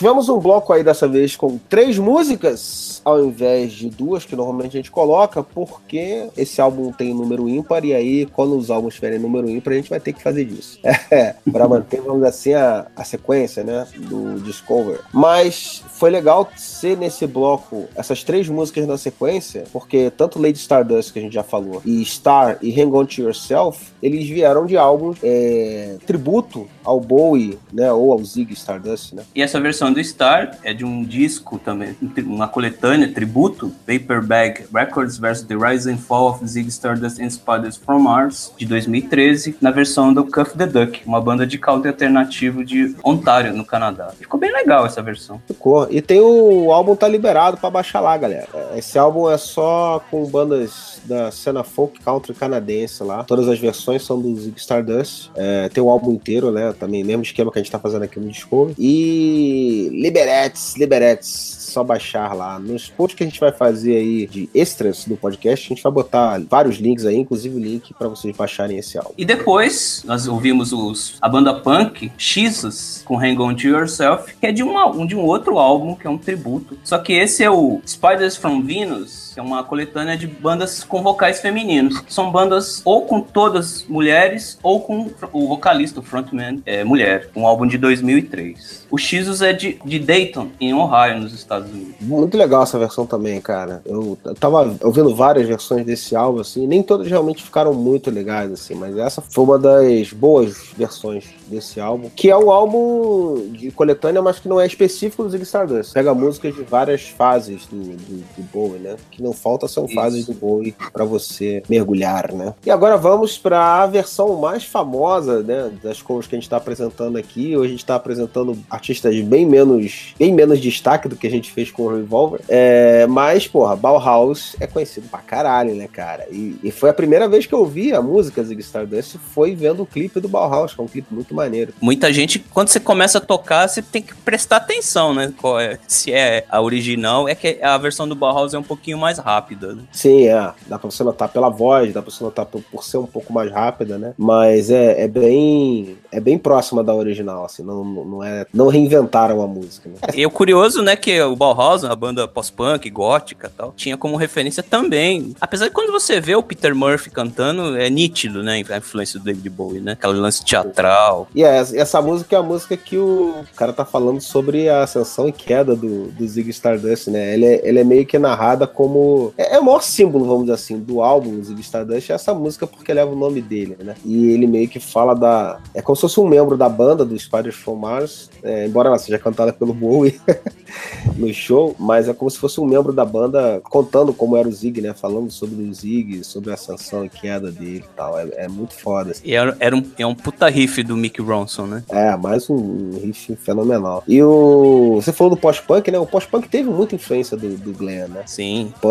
Tivemos 0.00 0.30
um 0.30 0.38
bloco 0.38 0.72
aí 0.72 0.82
dessa 0.82 1.06
vez 1.06 1.36
com 1.36 1.58
três 1.68 1.98
músicas 1.98 2.89
ao 3.04 3.24
invés 3.24 3.72
de 3.72 3.88
duas 3.88 4.24
que 4.24 4.36
normalmente 4.36 4.76
a 4.76 4.80
gente 4.80 4.90
coloca, 4.90 5.42
porque 5.42 6.28
esse 6.36 6.60
álbum 6.60 6.92
tem 6.92 7.14
número 7.14 7.48
ímpar 7.48 7.84
e 7.84 7.94
aí 7.94 8.26
quando 8.26 8.56
os 8.56 8.70
álbuns 8.70 8.94
tiverem 8.94 9.18
número 9.18 9.48
ímpar 9.48 9.72
a 9.72 9.76
gente 9.76 9.90
vai 9.90 10.00
ter 10.00 10.12
que 10.12 10.22
fazer 10.22 10.44
disso. 10.44 10.78
É, 11.10 11.34
para 11.50 11.66
manter, 11.66 12.00
vamos 12.00 12.18
dizer 12.18 12.28
assim, 12.28 12.54
a, 12.54 12.86
a 12.94 13.02
sequência, 13.02 13.64
né, 13.64 13.84
do 13.96 14.38
Discover. 14.40 15.00
Mas 15.12 15.82
foi 15.88 16.08
legal 16.08 16.48
ser 16.56 16.96
nesse 16.96 17.26
bloco 17.26 17.88
essas 17.96 18.22
três 18.22 18.48
músicas 18.48 18.86
na 18.86 18.96
sequência, 18.96 19.64
porque 19.72 20.12
tanto 20.16 20.40
Lady 20.40 20.58
Stardust, 20.58 21.12
que 21.12 21.18
a 21.18 21.22
gente 21.22 21.34
já 21.34 21.42
falou, 21.42 21.82
e 21.84 22.04
Star 22.04 22.58
e 22.62 22.80
Hang 22.80 22.96
On 22.96 23.04
To 23.04 23.22
Yourself, 23.22 23.92
eles 24.00 24.28
vieram 24.28 24.66
de 24.66 24.76
álbuns 24.76 25.18
é, 25.22 25.96
tributo 26.06 26.68
ao 26.84 27.00
Bowie, 27.00 27.58
né, 27.72 27.92
ou 27.92 28.12
ao 28.12 28.22
Ziggy 28.22 28.54
Stardust, 28.54 29.14
né. 29.14 29.24
E 29.34 29.42
essa 29.42 29.60
versão 29.60 29.92
do 29.92 30.02
Star 30.02 30.58
é 30.62 30.72
de 30.72 30.84
um 30.84 31.02
disco 31.02 31.58
também, 31.58 31.96
uma 32.24 32.48
coletânea, 32.48 32.89
tributo, 33.12 33.72
Paperbag 33.86 34.64
Records 34.72 35.18
vs 35.18 35.42
The 35.42 35.54
Rise 35.54 35.90
and 35.90 35.98
Fall 35.98 36.30
of 36.30 36.44
Ziggy 36.44 36.68
Stardust 36.68 37.20
and 37.20 37.30
Spiders 37.30 37.76
from 37.76 38.00
Mars, 38.00 38.52
de 38.56 38.66
2013, 38.66 39.56
na 39.60 39.70
versão 39.70 40.12
do 40.12 40.24
Cuff 40.24 40.56
the 40.56 40.66
Duck, 40.66 41.02
uma 41.06 41.20
banda 41.20 41.46
de 41.46 41.58
country 41.58 41.88
alternativo 41.88 42.64
de 42.64 42.94
Ontário, 43.04 43.54
no 43.54 43.64
Canadá. 43.64 44.12
Ficou 44.18 44.38
bem 44.38 44.52
legal 44.52 44.86
essa 44.86 45.02
versão. 45.02 45.40
Ficou. 45.46 45.86
E 45.90 46.02
tem 46.02 46.20
o, 46.20 46.66
o 46.66 46.72
álbum 46.72 46.96
tá 46.96 47.06
liberado 47.06 47.56
pra 47.56 47.70
baixar 47.70 48.00
lá, 48.00 48.16
galera. 48.16 48.48
Esse 48.76 48.98
álbum 48.98 49.30
é 49.30 49.38
só 49.38 50.02
com 50.10 50.26
bandas 50.26 51.00
da 51.04 51.30
cena 51.30 51.62
folk 51.62 52.00
country 52.00 52.34
canadense 52.34 53.02
lá. 53.02 53.24
Todas 53.24 53.48
as 53.48 53.58
versões 53.58 54.04
são 54.04 54.20
do 54.20 54.34
Ziggy 54.36 54.58
Stardust. 54.58 55.30
É, 55.36 55.68
tem 55.68 55.82
o 55.82 55.90
álbum 55.90 56.12
inteiro, 56.12 56.50
né? 56.50 56.72
Também, 56.78 57.04
mesmo 57.04 57.22
esquema 57.22 57.50
que 57.50 57.58
a 57.58 57.62
gente 57.62 57.70
tá 57.70 57.78
fazendo 57.78 58.02
aqui 58.02 58.18
no 58.18 58.28
Discovery. 58.28 58.74
E 58.78 59.90
Liberetes, 59.92 60.76
Liberetes 60.76 61.59
só 61.70 61.82
baixar 61.82 62.34
lá. 62.34 62.58
Nos 62.58 62.88
posts 62.88 63.16
que 63.16 63.24
a 63.24 63.26
gente 63.26 63.40
vai 63.40 63.52
fazer 63.52 63.96
aí 63.96 64.26
de 64.26 64.48
extras 64.54 65.04
do 65.04 65.16
podcast, 65.16 65.66
a 65.66 65.68
gente 65.68 65.82
vai 65.82 65.92
botar 65.92 66.40
vários 66.48 66.76
links 66.76 67.06
aí, 67.06 67.16
inclusive 67.16 67.56
o 67.56 67.58
link 67.58 67.94
para 67.94 68.08
vocês 68.08 68.36
baixarem 68.36 68.78
esse 68.78 68.98
álbum. 68.98 69.12
E 69.16 69.24
depois 69.24 70.02
nós 70.04 70.26
ouvimos 70.26 70.72
os, 70.72 71.16
a 71.20 71.28
banda 71.28 71.54
punk, 71.54 72.10
Jesus, 72.18 73.02
com 73.04 73.18
Hang 73.18 73.40
On 73.40 73.54
To 73.54 73.66
Yourself, 73.66 74.34
que 74.38 74.46
é 74.46 74.52
de, 74.52 74.62
uma, 74.62 74.86
um, 74.86 75.06
de 75.06 75.16
um 75.16 75.20
outro 75.20 75.58
álbum, 75.58 75.94
que 75.94 76.06
é 76.06 76.10
um 76.10 76.18
tributo. 76.18 76.78
Só 76.84 76.98
que 76.98 77.12
esse 77.12 77.42
é 77.42 77.50
o 77.50 77.80
Spiders 77.86 78.36
From 78.36 78.62
Venus, 78.62 79.29
é 79.40 79.42
uma 79.42 79.64
coletânea 79.64 80.16
de 80.18 80.26
bandas 80.26 80.84
com 80.84 81.02
vocais 81.02 81.40
femininos. 81.40 82.02
São 82.06 82.30
bandas 82.30 82.82
ou 82.84 83.06
com 83.06 83.22
todas 83.22 83.84
mulheres, 83.88 84.58
ou 84.62 84.80
com 84.80 85.10
o 85.32 85.48
vocalista, 85.48 86.00
o 86.00 86.02
frontman, 86.02 86.60
é 86.66 86.84
mulher. 86.84 87.30
Um 87.34 87.46
álbum 87.46 87.66
de 87.66 87.78
2003. 87.78 88.86
O 88.90 88.98
Jesus 88.98 89.40
é 89.40 89.52
de, 89.52 89.80
de 89.84 89.98
Dayton, 89.98 90.48
em 90.60 90.74
Ohio, 90.74 91.20
nos 91.20 91.32
Estados 91.32 91.70
Unidos. 91.70 91.94
Muito 92.00 92.36
legal 92.36 92.62
essa 92.62 92.78
versão 92.78 93.06
também, 93.06 93.40
cara. 93.40 93.80
Eu 93.86 94.18
tava 94.38 94.76
ouvindo 94.82 95.14
várias 95.14 95.48
versões 95.48 95.86
desse 95.86 96.14
álbum, 96.14 96.40
assim, 96.40 96.66
nem 96.66 96.82
todas 96.82 97.08
realmente 97.08 97.42
ficaram 97.42 97.72
muito 97.72 98.10
legais, 98.10 98.52
assim, 98.52 98.74
mas 98.74 98.96
essa 98.98 99.22
foi 99.22 99.44
uma 99.44 99.58
das 99.58 100.12
boas 100.12 100.70
versões 100.76 101.24
desse 101.46 101.80
álbum, 101.80 102.10
que 102.14 102.28
é 102.28 102.36
um 102.36 102.50
álbum 102.50 103.52
de 103.52 103.70
coletânea, 103.70 104.20
mas 104.20 104.38
que 104.38 104.48
não 104.48 104.60
é 104.60 104.66
específico 104.66 105.22
do 105.22 105.30
Ziggy 105.30 105.44
Stardust. 105.44 105.94
Pega 105.94 106.12
músicas 106.12 106.54
de 106.54 106.62
várias 106.62 107.08
fases 107.08 107.66
do, 107.66 107.76
do, 107.76 108.24
do 108.36 108.42
Bowie, 108.52 108.80
né? 108.80 108.96
Que 109.10 109.22
não 109.22 109.29
falta 109.32 109.68
são 109.68 109.86
Isso. 109.86 109.94
fases 109.94 110.26
do 110.26 110.34
Bowie 110.34 110.74
para 110.92 111.04
você 111.04 111.62
mergulhar, 111.68 112.32
né? 112.32 112.54
E 112.64 112.70
agora 112.70 112.96
vamos 112.96 113.38
para 113.38 113.82
a 113.82 113.86
versão 113.86 114.36
mais 114.36 114.64
famosa, 114.64 115.42
né, 115.42 115.70
das 115.82 116.02
covers 116.02 116.26
que 116.26 116.34
a 116.34 116.38
gente 116.38 116.48
tá 116.48 116.56
apresentando 116.56 117.16
aqui. 117.16 117.56
Hoje 117.56 117.68
a 117.68 117.70
gente 117.70 117.84
tá 117.84 117.94
apresentando 117.94 118.56
artistas 118.68 119.18
bem 119.20 119.46
menos, 119.46 120.14
bem 120.18 120.32
menos 120.32 120.60
destaque 120.60 121.08
do 121.08 121.16
que 121.16 121.26
a 121.26 121.30
gente 121.30 121.50
fez 121.50 121.70
com 121.70 121.84
o 121.84 121.96
Revolver. 121.96 122.40
É, 122.48 123.06
mas, 123.06 123.46
porra, 123.46 123.76
Bauhaus 123.76 124.56
é 124.60 124.66
conhecido 124.66 125.08
pra 125.08 125.20
caralho, 125.20 125.74
né, 125.74 125.88
cara? 125.88 126.26
E, 126.30 126.56
e 126.62 126.70
foi 126.70 126.90
a 126.90 126.94
primeira 126.94 127.28
vez 127.28 127.46
que 127.46 127.54
eu 127.54 127.60
ouvi 127.60 127.92
a 127.92 128.02
música 128.02 128.42
Ziggy 128.42 128.60
Stardust 128.60 129.16
foi 129.18 129.54
vendo 129.54 129.82
o 129.82 129.86
clipe 129.86 130.20
do 130.20 130.28
Bauhaus, 130.28 130.74
que 130.74 130.80
é 130.80 130.84
um 130.84 130.88
clipe 130.88 131.12
muito 131.12 131.34
maneiro. 131.34 131.72
Muita 131.80 132.12
gente, 132.12 132.38
quando 132.38 132.68
você 132.68 132.80
começa 132.80 133.18
a 133.18 133.20
tocar, 133.20 133.68
você 133.68 133.82
tem 133.82 134.02
que 134.02 134.14
prestar 134.14 134.56
atenção, 134.56 135.14
né? 135.14 135.32
Qual 135.36 135.58
é, 135.58 135.78
se 135.86 136.12
é 136.12 136.44
a 136.48 136.60
original, 136.60 137.28
é 137.28 137.34
que 137.34 137.58
a 137.62 137.76
versão 137.78 138.08
do 138.08 138.14
Bauhaus 138.14 138.54
é 138.54 138.58
um 138.58 138.62
pouquinho 138.62 138.98
mais 138.98 139.09
rápida, 139.18 139.74
né? 139.74 139.82
Sim, 139.92 140.26
é. 140.26 140.52
Dá 140.66 140.78
pra 140.78 140.90
você 140.90 141.02
notar 141.02 141.28
pela 141.28 141.48
voz, 141.48 141.92
dá 141.92 142.02
pra 142.02 142.10
você 142.10 142.22
notar 142.22 142.46
por, 142.46 142.62
por 142.62 142.84
ser 142.84 142.98
um 142.98 143.06
pouco 143.06 143.32
mais 143.32 143.50
rápida, 143.50 143.98
né? 143.98 144.14
Mas 144.16 144.70
é, 144.70 145.02
é 145.02 145.08
bem 145.08 145.98
é 146.12 146.20
bem 146.20 146.38
próxima 146.38 146.82
da 146.82 146.94
original, 146.94 147.44
assim. 147.44 147.62
Não, 147.62 147.84
não, 147.84 148.24
é, 148.24 148.46
não 148.52 148.68
reinventaram 148.68 149.40
a 149.42 149.46
música, 149.46 149.88
né? 149.88 149.96
E 150.14 150.26
o 150.26 150.30
curioso, 150.30 150.82
né, 150.82 150.96
que 150.96 151.20
o 151.22 151.36
Bauhaus, 151.36 151.84
a 151.84 151.94
banda 151.94 152.26
pós-punk, 152.26 152.88
gótica 152.90 153.46
e 153.46 153.56
tal, 153.56 153.72
tinha 153.76 153.96
como 153.96 154.16
referência 154.16 154.62
também. 154.62 155.34
Apesar 155.40 155.66
de 155.66 155.74
quando 155.74 155.92
você 155.92 156.20
vê 156.20 156.34
o 156.34 156.42
Peter 156.42 156.74
Murphy 156.74 157.10
cantando, 157.10 157.76
é 157.76 157.88
nítido, 157.88 158.42
né, 158.42 158.62
a 158.68 158.78
influência 158.78 159.18
do 159.18 159.24
David 159.24 159.48
Bowie, 159.50 159.80
né? 159.80 159.92
Aquele 159.92 160.14
lance 160.14 160.44
teatral. 160.44 161.28
E 161.34 161.44
é, 161.44 161.58
essa 161.58 162.02
música 162.02 162.36
é 162.36 162.38
a 162.38 162.42
música 162.42 162.76
que 162.76 162.96
o 162.96 163.44
cara 163.56 163.72
tá 163.72 163.84
falando 163.84 164.20
sobre 164.20 164.68
a 164.68 164.82
ascensão 164.82 165.28
e 165.28 165.32
queda 165.32 165.76
do, 165.76 166.06
do 166.08 166.26
Ziggy 166.26 166.50
Stardust, 166.50 167.08
né? 167.08 167.34
Ele 167.34 167.46
é, 167.46 167.68
ele 167.68 167.78
é 167.78 167.84
meio 167.84 168.06
que 168.06 168.18
narrada 168.18 168.66
como. 168.66 168.99
É, 169.36 169.56
é 169.56 169.58
o 169.58 169.64
maior 169.64 169.82
símbolo, 169.82 170.24
vamos 170.24 170.42
dizer 170.42 170.54
assim, 170.54 170.78
do 170.78 171.02
álbum 171.02 171.42
Ziggy 171.42 171.60
Stardust, 171.60 172.10
é 172.10 172.14
essa 172.14 172.34
música 172.34 172.66
porque 172.66 172.92
leva 172.92 173.10
o 173.10 173.16
nome 173.16 173.40
dele, 173.40 173.76
né? 173.82 173.94
E 174.04 174.30
ele 174.30 174.46
meio 174.46 174.68
que 174.68 174.80
fala 174.80 175.14
da. 175.14 175.60
É 175.74 175.82
como 175.82 175.96
se 175.96 176.02
fosse 176.02 176.20
um 176.20 176.28
membro 176.28 176.56
da 176.56 176.68
banda 176.68 177.04
do 177.04 177.18
Spiders 177.18 177.56
from 177.56 177.76
Mars, 177.76 178.30
é, 178.42 178.66
embora 178.66 178.88
ela 178.88 178.98
seja 178.98 179.18
cantada 179.18 179.52
pelo 179.52 179.72
Bowie 179.72 180.20
no 181.16 181.32
show, 181.32 181.74
mas 181.78 182.08
é 182.08 182.14
como 182.14 182.30
se 182.30 182.38
fosse 182.38 182.60
um 182.60 182.66
membro 182.66 182.92
da 182.92 183.04
banda 183.04 183.60
contando 183.64 184.12
como 184.12 184.36
era 184.36 184.48
o 184.48 184.52
Zig, 184.52 184.80
né? 184.80 184.92
Falando 184.94 185.30
sobre 185.30 185.62
o 185.62 185.74
Zig, 185.74 186.24
sobre 186.24 186.50
a 186.50 186.54
ascensão 186.54 187.04
e 187.04 187.08
queda 187.08 187.50
dele 187.50 187.84
e 187.84 187.96
tal. 187.96 188.18
É, 188.18 188.28
é 188.44 188.48
muito 188.48 188.74
foda. 188.74 189.12
assim. 189.12 189.22
E 189.24 189.34
era, 189.34 189.56
era 189.60 189.74
um, 189.74 189.82
é 189.98 190.06
um 190.06 190.14
puta 190.14 190.48
riff 190.48 190.82
do 190.82 190.96
Mick 190.96 191.20
Ronson, 191.20 191.66
né? 191.66 191.84
É, 191.88 192.16
mais 192.16 192.48
um 192.48 192.90
riff 193.00 193.34
fenomenal. 193.36 194.02
E 194.06 194.22
o. 194.22 194.96
Você 194.96 195.12
falou 195.12 195.34
do 195.34 195.40
pós-punk, 195.40 195.90
né? 195.90 195.98
O 195.98 196.06
pós-punk 196.06 196.48
teve 196.48 196.68
muita 196.68 196.94
influência 196.94 197.36
do, 197.36 197.56
do 197.56 197.72
Glenn, 197.72 198.08
né? 198.08 198.22
Sim. 198.26 198.72
Punk, 198.80 198.89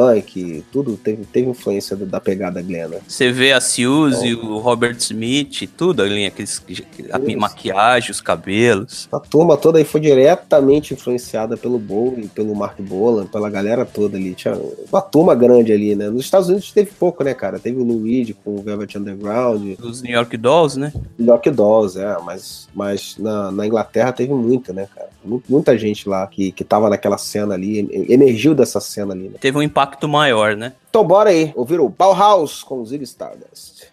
tudo 0.72 0.98
teve, 0.98 1.24
teve 1.26 1.50
influência 1.50 1.96
da 1.96 2.20
pegada 2.20 2.62
Glenn, 2.62 2.88
né? 2.90 3.00
Você 3.08 3.32
vê 3.32 3.52
a 3.54 3.62
Suzy, 3.62 4.34
o 4.34 4.58
Robert 4.60 4.96
Smith, 4.98 5.70
tudo 5.78 6.02
ali, 6.04 6.26
aqueles, 6.26 6.62
a 7.12 7.20
maquiagem, 7.38 8.12
os 8.12 8.22
cabelos. 8.22 9.08
A 9.12 9.20
turma 9.20 9.58
toda 9.58 9.78
aí 9.78 9.84
foi 9.84 10.02
diretamente 10.02 10.94
influenciada 10.94 11.58
pelo 11.58 11.78
Bowie, 11.80 12.28
pelo 12.28 12.56
Mark 12.56 12.80
Bolan, 12.82 13.26
pela 13.26 13.50
galera 13.50 13.86
toda 13.86 14.18
ali. 14.18 14.34
Tinha 14.34 14.58
uma 14.92 15.02
turma 15.02 15.36
grande 15.36 15.72
ali, 15.72 15.96
né? 15.96 16.10
Nos 16.10 16.26
Estados 16.26 16.50
Unidos 16.50 16.72
teve 16.72 16.92
pouco, 16.92 17.24
né, 17.24 17.34
cara? 17.34 17.60
Teve 17.60 17.80
o 17.80 17.84
Lou 17.84 18.04
Reed 18.04 18.34
com 18.44 18.56
o 18.56 18.62
Velvet 18.62 18.98
Underground, 18.98 19.76
Os 19.82 20.02
New 20.02 20.14
York 20.14 20.36
Dolls, 20.38 20.80
né? 20.80 20.94
Lock 21.20 21.50
Dolls, 21.50 21.98
é, 22.00 22.18
mas, 22.24 22.68
mas 22.74 23.16
na, 23.18 23.52
na 23.52 23.66
Inglaterra 23.68 24.12
teve 24.12 24.34
muita, 24.34 24.74
né, 24.74 24.88
cara? 24.94 25.10
Mu- 25.24 25.44
Muita 25.50 25.78
gente 25.78 26.08
lá 26.08 26.26
que, 26.28 26.52
que 26.52 26.64
tava 26.64 26.90
naquela 26.90 27.18
cena 27.18 27.54
ali, 27.54 27.80
em- 27.82 28.12
emergiu 28.12 28.54
dessa 28.56 28.80
cena 28.80 29.14
ali, 29.14 29.24
né? 29.30 29.36
Teve 29.40 29.58
um 29.58 29.62
impacto 29.62 29.89
maior, 30.08 30.56
né? 30.56 30.74
Então 30.90 31.04
bora 31.04 31.30
aí, 31.30 31.52
ouvir 31.56 31.80
o 31.80 31.90
Bauhaus 31.90 32.64
com 32.64 32.84
Ziggy 32.86 33.04
Stardust. 33.04 33.84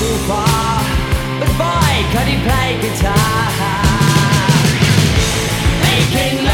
too 0.00 0.16
far 0.26 0.80
But 1.40 1.52
boy, 1.60 1.94
could 2.12 2.28
he 2.32 2.36
play 2.46 2.78
guitar 2.80 3.50
Making 5.82 6.44
love. 6.44 6.49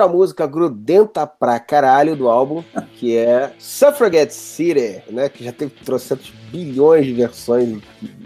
outra 0.00 0.08
música 0.08 0.46
grudenta 0.46 1.26
pra 1.26 1.60
caralho 1.60 2.16
do 2.16 2.28
álbum, 2.28 2.64
que 2.96 3.16
é 3.16 3.52
Suffragette 3.58 4.32
City, 4.34 5.02
né? 5.10 5.28
Que 5.28 5.44
já 5.44 5.52
teve 5.52 5.72
trocentos 5.84 6.32
bilhões 6.50 7.06
de 7.06 7.12
versões 7.12 7.78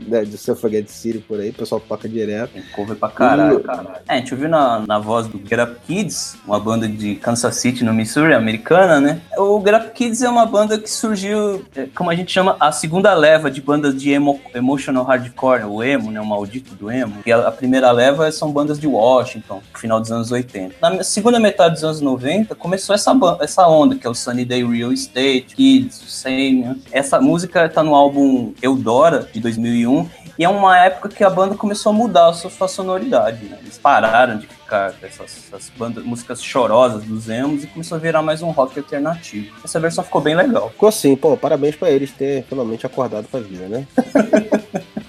né, 0.06 0.24
de 0.24 0.36
Suffragette 0.36 0.90
City 0.90 1.18
por 1.18 1.40
aí, 1.40 1.50
o 1.50 1.54
pessoal 1.54 1.80
toca 1.80 2.08
direto. 2.08 2.52
Tem 2.52 2.62
cover 2.74 2.96
pra 2.96 3.08
caralho, 3.08 3.60
caralho. 3.60 3.96
É, 4.08 4.14
a 4.14 4.16
gente 4.16 4.32
ouviu 4.34 4.48
na, 4.48 4.84
na 4.86 4.98
voz 4.98 5.26
do 5.26 5.38
Get 5.38 5.60
Up 5.60 5.76
Kids, 5.86 6.36
uma 6.46 6.58
banda 6.60 6.88
de 6.88 7.16
Kansas 7.16 7.56
City, 7.56 7.84
no 7.84 7.92
Missouri, 7.92 8.34
americana, 8.34 9.00
né? 9.00 9.20
O 9.36 9.60
Get 9.64 9.74
Up 9.74 9.90
Kids 9.92 10.22
é 10.22 10.28
uma 10.28 10.46
banda 10.46 10.78
que 10.78 10.90
surgiu, 10.90 11.64
é, 11.74 11.86
como 11.94 12.10
a 12.10 12.14
gente 12.14 12.32
chama, 12.32 12.56
a 12.60 12.72
segunda 12.72 13.12
leva 13.14 13.50
de 13.50 13.60
bandas 13.60 13.94
de 14.00 14.10
emo, 14.10 14.40
emotional 14.54 15.04
hardcore, 15.04 15.64
o 15.64 15.82
emo, 15.82 16.10
né? 16.10 16.20
O 16.20 16.26
maldito 16.26 16.74
do 16.74 16.90
emo. 16.90 17.16
E 17.26 17.32
a, 17.32 17.48
a 17.48 17.52
primeira 17.52 17.90
leva 17.90 18.30
são 18.30 18.50
bandas 18.50 18.78
de 18.78 18.86
Washington, 18.86 19.60
final 19.74 20.00
dos 20.00 20.10
anos 20.10 20.30
80. 20.30 20.76
Na 20.80 21.02
segunda 21.02 21.38
metade 21.40 21.74
dos 21.74 21.84
anos 21.84 22.00
90, 22.00 22.54
começou 22.54 22.94
essa, 22.94 23.12
essa 23.40 23.66
onda, 23.66 23.96
que 23.96 24.06
é 24.06 24.10
o 24.10 24.14
Sunny 24.14 24.44
Day 24.44 24.64
Real 24.64 24.92
Estate, 24.92 25.54
Kids, 25.54 26.02
Same, 26.06 26.62
né? 26.62 26.76
Essa 26.92 27.20
música 27.20 27.68
tá 27.68 27.82
no 27.82 27.94
álbum 27.94 28.13
Eudora, 28.62 29.28
de 29.32 29.40
2001, 29.40 30.08
e 30.38 30.44
é 30.44 30.48
uma 30.48 30.76
época 30.78 31.08
que 31.08 31.22
a 31.22 31.30
banda 31.30 31.54
começou 31.54 31.90
a 31.90 31.92
mudar 31.92 32.28
a 32.28 32.32
sua, 32.32 32.68
sonoridade, 32.68 33.44
né? 33.44 33.58
Eles 33.60 33.78
pararam 33.78 34.36
de 34.38 34.46
ficar 34.46 34.92
com 34.92 35.06
essas, 35.06 35.44
essas 35.46 35.70
bandas, 35.76 36.04
músicas 36.04 36.42
chorosas 36.42 37.04
dos 37.04 37.28
emos 37.28 37.62
e 37.62 37.66
começou 37.68 37.96
a 37.96 38.00
virar 38.00 38.22
mais 38.22 38.42
um 38.42 38.50
rock 38.50 38.78
alternativo. 38.78 39.54
Essa 39.64 39.78
versão 39.78 40.02
ficou 40.02 40.20
bem 40.20 40.34
legal. 40.34 40.70
Ficou 40.70 40.88
assim, 40.88 41.14
pô, 41.14 41.36
parabéns 41.36 41.76
pra 41.76 41.90
eles 41.90 42.10
ter 42.10 42.44
finalmente 42.44 42.84
acordado 42.84 43.26
pra 43.28 43.40
vida, 43.40 43.68
né? 43.68 43.86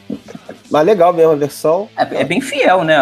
Mas 0.70 0.86
legal 0.86 1.14
mesmo 1.14 1.32
a 1.32 1.36
versão. 1.36 1.88
É, 1.98 2.22
é 2.22 2.24
bem 2.24 2.42
fiel, 2.42 2.84
né? 2.84 2.96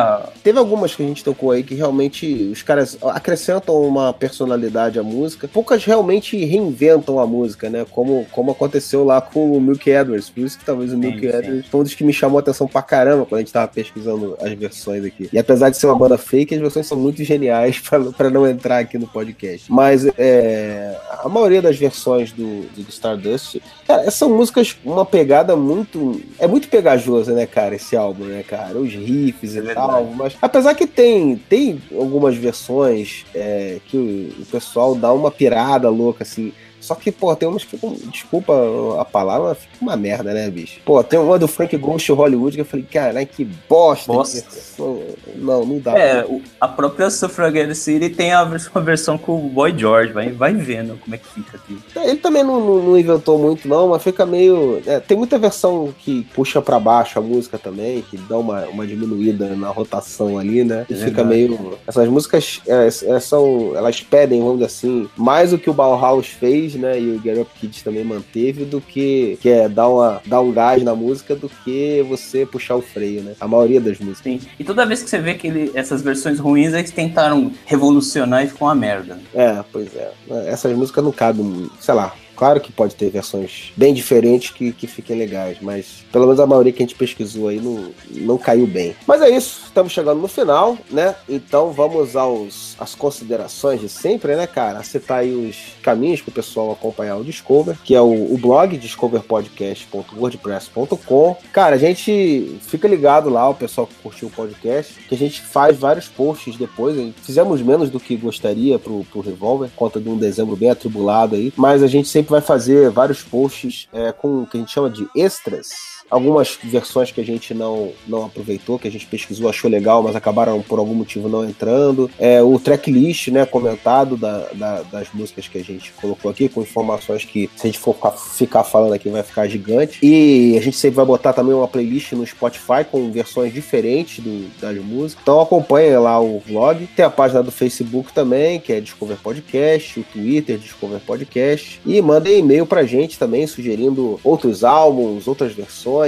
Teve 0.44 0.60
algumas 0.60 0.96
que 0.96 1.04
a 1.04 1.06
gente 1.06 1.24
tocou 1.24 1.52
aí 1.52 1.64
que 1.64 1.76
realmente 1.76 2.26
os 2.52 2.62
caras 2.62 2.98
acrescentam 3.02 3.82
uma 3.82 4.14
personalidade 4.14 5.00
à 5.00 5.04
música. 5.04 5.48
Poucas 5.48 5.84
realmente 5.86 6.38
reinventam 6.44 7.20
a 7.20 7.26
música, 7.26 7.70
né? 7.70 7.86
Como, 7.90 8.26
como 8.32 8.52
aconteceu 8.52 9.04
lá 9.04 9.22
com 9.22 9.52
o 9.52 9.62
Milk 9.62 9.90
Edwards. 9.90 10.30
Por 10.30 10.42
isso 10.42 10.58
que 10.58 10.66
talvez 10.66 10.92
o 10.94 10.98
Milk 10.98 11.20
sim. 11.20 11.28
Edwards 11.28 11.68
foi 11.68 11.80
um 11.80 11.84
dos 11.84 11.94
que 11.94 12.04
me 12.04 12.14
chamou 12.14 12.38
a 12.38 12.42
atenção 12.42 12.68
pra 12.68 12.82
caramba 12.82 13.26
quando 13.26 13.40
a 13.40 13.42
gente 13.42 13.54
tava 13.54 13.68
pesquisando 13.68 14.38
as 14.42 14.52
versões 14.54 15.06
aqui. 15.06 15.30
E 15.32 15.40
apesar 15.40 15.70
de 15.70 15.78
ser 15.78 15.86
uma 15.88 15.96
banda 15.96 16.18
fake, 16.18 16.56
as 16.56 16.62
versões 16.62 16.88
são 16.88 16.98
muito 16.98 17.24
geniais 17.24 17.80
pra, 17.88 18.00
pra 18.00 18.30
não 18.30 18.48
entrar 18.48 18.80
aqui 18.80 18.98
no 18.98 19.08
podcast. 19.08 19.72
Mas 19.72 20.06
é, 20.18 20.98
a 21.24 21.30
maioria 21.30 21.62
das 21.62 21.78
versões 21.78 22.32
do, 22.32 22.64
do 22.76 22.82
Stardust, 22.90 23.62
cara, 23.88 24.10
são 24.12 24.30
músicas 24.30 24.78
uma 24.84 25.06
pegada 25.06 25.56
muito. 25.56 26.22
É 26.38 26.48
muito 26.48 26.68
pegajosa, 26.68 27.34
né, 27.34 27.46
cara, 27.46 27.63
esse 27.72 27.96
álbum, 27.96 28.26
né, 28.26 28.44
cara? 28.44 28.78
Os 28.78 28.92
riffs 28.92 29.56
É 29.56 29.60
e 29.60 29.62
verdade. 29.62 29.88
tal. 29.88 30.06
Mas 30.16 30.36
apesar 30.42 30.74
que 30.76 30.86
tem, 30.88 31.38
tem 31.38 31.80
algumas 31.96 32.36
versões 32.36 33.26
é, 33.34 33.78
que 33.88 33.96
o, 33.96 34.42
o 34.42 34.46
pessoal 34.48 34.96
dá 34.96 35.14
uma 35.14 35.32
pirada 35.32 35.88
louca, 35.90 36.24
assim. 36.24 36.52
Só 36.84 36.96
que, 36.96 37.12
pô, 37.12 37.36
tem 37.36 37.48
umas 37.48 37.64
que 37.64 37.72
ficam, 37.72 37.96
desculpa 38.12 38.54
a 39.00 39.06
palavra, 39.06 39.56
fica 39.56 39.74
uma 39.82 39.96
merda, 39.96 40.34
né, 40.34 40.50
bicho? 40.50 40.80
Pô, 40.86 41.02
tem 41.04 41.18
uma 41.20 41.40
do 41.40 41.48
Frank 41.48 41.76
Ghost 41.78 42.12
Hollywood 42.12 42.56
que 42.58 42.62
eu 42.62 42.66
falei, 42.66 42.86
caralho, 42.92 43.26
que 43.28 43.46
bosta. 43.70 44.12
Bosta. 44.12 44.42
versão. 44.42 45.00
Não, 45.36 45.66
não 45.66 45.80
dá. 45.80 45.98
É, 45.98 46.26
o- 46.26 46.42
a 46.60 46.68
própria 46.68 47.10
Suffragette 47.10 47.76
City 47.76 48.10
tem 48.10 48.34
a 48.34 48.44
vers- 48.44 48.68
uma 48.74 48.82
versão 48.84 49.18
com 49.18 49.34
o 49.46 49.50
Boy 49.50 49.74
George, 49.78 50.12
vai, 50.14 50.30
vai 50.32 50.54
vendo 50.54 51.00
como 51.02 51.16
é 51.16 51.18
que 51.18 51.28
fica 51.28 51.58
aqui. 51.58 51.78
Ele 51.96 52.18
também 52.18 52.44
não, 52.44 52.60
não- 52.60 52.84
não 52.84 52.98
inventou 53.00 53.38
muito, 53.40 53.68
não, 53.68 53.88
mas 53.90 54.04
fica 54.04 54.26
meio. 54.26 54.82
é, 54.86 55.00
tem 55.00 55.18
muita 55.18 55.38
versão 55.40 55.94
que 56.00 56.24
puxa 56.34 56.62
pra 56.62 56.80
baixo 56.80 57.18
a 57.18 57.22
música 57.22 57.58
também, 57.58 58.02
que 58.02 58.18
dá 58.18 58.38
uma, 58.38 58.66
uma 58.66 58.86
diminuída 58.86 59.48
na 59.56 59.70
rotação 59.70 60.38
ali, 60.38 60.64
né? 60.64 60.86
E 60.90 60.94
É 60.94 60.98
fica 60.98 61.24
verdade. 61.24 61.30
meio. 61.30 61.78
Essas 61.88 62.08
músicas 62.10 62.62
é, 62.68 62.88
é, 62.88 63.20
são. 63.20 63.72
Elas 63.76 64.02
pedem, 64.02 64.40
vamos 64.42 64.56
dizer 64.56 64.66
assim, 64.66 65.10
mais 65.16 65.54
o 65.54 65.58
que 65.58 65.70
o 65.70 65.74
Bauhaus 65.74 66.28
fez, 66.28 66.73
né? 66.78 67.00
E 67.00 67.12
o 67.12 67.22
Get 67.22 67.38
Up 67.40 67.50
Kids 67.60 67.82
também 67.82 68.04
manteve, 68.04 68.66
do 68.66 68.80
que, 68.82 69.38
que 69.42 69.50
é 69.50 69.68
dar, 69.70 69.88
uma, 69.90 70.22
dar 70.26 70.42
um 70.42 70.52
gás 70.52 70.82
na 70.84 70.96
música 70.96 71.36
do 71.36 71.50
que 71.50 72.06
você 72.08 72.46
puxar 72.46 72.76
o 72.76 72.82
freio, 72.82 73.22
né? 73.22 73.34
A 73.40 73.48
maioria 73.48 73.80
das 73.82 74.00
músicas. 74.00 74.24
Sim. 74.24 74.40
E 74.60 74.64
toda 74.64 74.86
vez 74.86 75.02
que 75.04 75.10
você 75.10 75.20
vê 75.20 75.34
que 75.36 75.48
ele- 75.48 75.72
essas 75.74 76.02
versões 76.02 76.40
ruins, 76.40 76.74
eles 76.74 76.92
tentaram 76.92 77.52
revolucionar 77.66 78.44
e 78.44 78.48
ficou 78.48 78.68
uma 78.68 78.76
merda. 78.76 79.20
É, 79.34 79.64
pois 79.72 79.90
é. 79.96 80.12
Essas 80.48 80.76
músicas 80.76 81.04
não 81.04 81.12
cabem, 81.12 81.70
sei 81.80 81.94
lá. 81.94 82.14
Claro 82.44 82.60
que 82.60 82.74
pode 82.74 82.96
ter 82.96 83.10
versões 83.10 83.72
bem 83.78 83.94
diferentes 83.94 84.50
que, 84.50 84.74
que 84.74 84.86
fiquem 84.86 85.18
legais, 85.18 85.60
mas 85.62 86.04
pelo 86.12 86.26
menos 86.26 86.42
a 86.42 86.46
maioria 86.46 86.74
que 86.74 86.84
a 86.84 86.86
gente 86.86 86.94
pesquisou 86.94 87.48
aí 87.48 87.58
não, 87.58 87.92
não 88.12 88.38
caiu 88.38 88.68
bem. 88.68 88.94
Mas 89.08 89.22
é 89.22 89.30
isso, 89.30 89.62
estamos 89.64 89.94
chegando 89.94 90.20
no 90.20 90.28
final, 90.28 90.78
né? 90.92 91.16
Então 91.30 91.72
vamos 91.72 92.18
aos 92.18 92.76
às 92.78 92.94
considerações 92.96 93.80
de 93.80 93.88
sempre, 93.88 94.36
né, 94.36 94.46
cara? 94.46 94.84
Citar 94.84 95.20
aí 95.20 95.34
os 95.34 95.56
caminhos 95.82 96.22
para 96.22 96.32
o 96.32 96.34
pessoal 96.34 96.74
acompanhar 96.74 97.16
o 97.16 97.24
Discover, 97.24 97.78
que 97.82 97.96
é 97.96 98.02
o, 98.02 98.34
o 98.34 98.38
blog 98.38 98.78
discoverpodcast.wordpress.com. 98.78 101.38
Cara, 101.54 101.78
a 101.78 101.80
gente 101.80 102.58
fica 102.60 102.90
ligado 102.90 103.30
lá, 103.30 103.48
o 103.48 103.56
pessoal 103.56 103.88
que 103.88 103.96
curtiu 104.04 104.28
o 104.28 104.32
podcast, 104.32 104.96
que 105.08 105.16
a 105.16 105.18
gente 105.18 105.42
faz 105.42 105.78
vários 105.78 106.10
posts 106.10 106.58
depois. 106.58 107.14
Fizemos 107.22 107.62
menos 107.62 107.90
do 107.90 108.02
que 108.02 108.18
gostaria 108.18 108.78
pro, 108.78 109.06
pro 109.06 109.22
Revolver, 109.22 109.70
conta 109.78 109.98
de 109.98 110.10
um 110.10 110.18
dezembro 110.18 110.58
bem 110.58 110.72
atribulado 110.72 111.36
aí, 111.36 111.54
mas 111.56 111.82
a 111.82 111.88
gente 111.88 112.10
sempre 112.10 112.33
vai 112.34 112.42
fazer 112.42 112.90
vários 112.90 113.22
posts 113.22 113.88
é, 113.94 114.12
com 114.12 114.42
o 114.42 114.48
que 114.48 114.58
a 114.58 114.60
gente 114.60 114.72
chama 114.72 114.90
de 114.90 115.08
extras. 115.16 115.93
Algumas 116.10 116.58
versões 116.64 117.12
que 117.12 117.20
a 117.22 117.26
gente 117.26 117.54
não, 117.54 117.92
não 118.08 118.26
aproveitou, 118.26 118.78
que 118.78 118.88
a 118.88 118.92
gente 118.92 119.06
pesquisou, 119.08 119.50
achou 119.50 119.70
legal, 119.70 120.04
mas 120.04 120.16
acabaram 120.16 120.62
por 120.62 120.78
algum 120.80 120.94
motivo 120.94 121.28
não 121.28 121.44
entrando. 121.48 122.10
É, 122.20 122.42
o 122.42 122.60
tracklist, 122.60 123.30
né, 123.30 123.46
comentado 123.46 124.16
da, 124.16 124.46
da- 124.54 124.82
das 124.84 125.08
músicas 125.14 125.48
que 125.48 125.58
a 125.58 125.64
gente 125.64 125.92
colocou 125.94 126.30
aqui, 126.30 126.48
com 126.50 126.62
informações 126.62 127.26
que, 127.26 127.50
se 127.56 127.64
a 127.64 127.70
gente 127.72 127.80
for 127.80 127.96
ficar- 128.36 128.64
falando 128.64 128.94
aqui, 128.94 129.10
vai 129.10 129.24
ficar 129.24 129.48
gigante. 129.48 130.00
E 130.04 130.56
a 130.58 130.62
gente 130.62 130.78
sempre 130.78 130.98
vai 130.98 131.06
botar 131.06 131.34
também 131.34 131.54
uma 131.56 131.68
playlist 131.68 132.12
no 132.14 132.26
Spotify 132.26 132.84
com 132.90 133.12
versões 133.12 133.54
diferentes 133.54 134.20
do- 134.24 134.50
das 134.60 134.78
músicas. 134.78 135.22
Então 135.24 135.40
acompanha 135.42 136.00
lá 136.00 136.20
o 136.22 136.40
vlog. 136.40 136.86
Tem 136.96 137.06
a 137.06 137.10
página 137.10 137.42
do 137.42 137.52
Facebook 137.52 138.14
também, 138.14 138.60
que 138.60 138.72
é 138.74 138.80
Discover 138.80 139.18
Podcast, 139.18 140.00
o 140.00 140.04
Twitter 140.04 140.58
Discover 140.58 141.00
Podcast. 141.00 141.82
E 141.86 142.02
mandem 142.02 142.40
e-mail 142.40 142.66
pra 142.66 142.84
gente 142.84 143.18
também, 143.18 143.48
sugerindo 143.48 144.20
outros 144.24 144.64
álbuns, 144.64 145.28
outras 145.28 145.54
versões, 145.54 146.03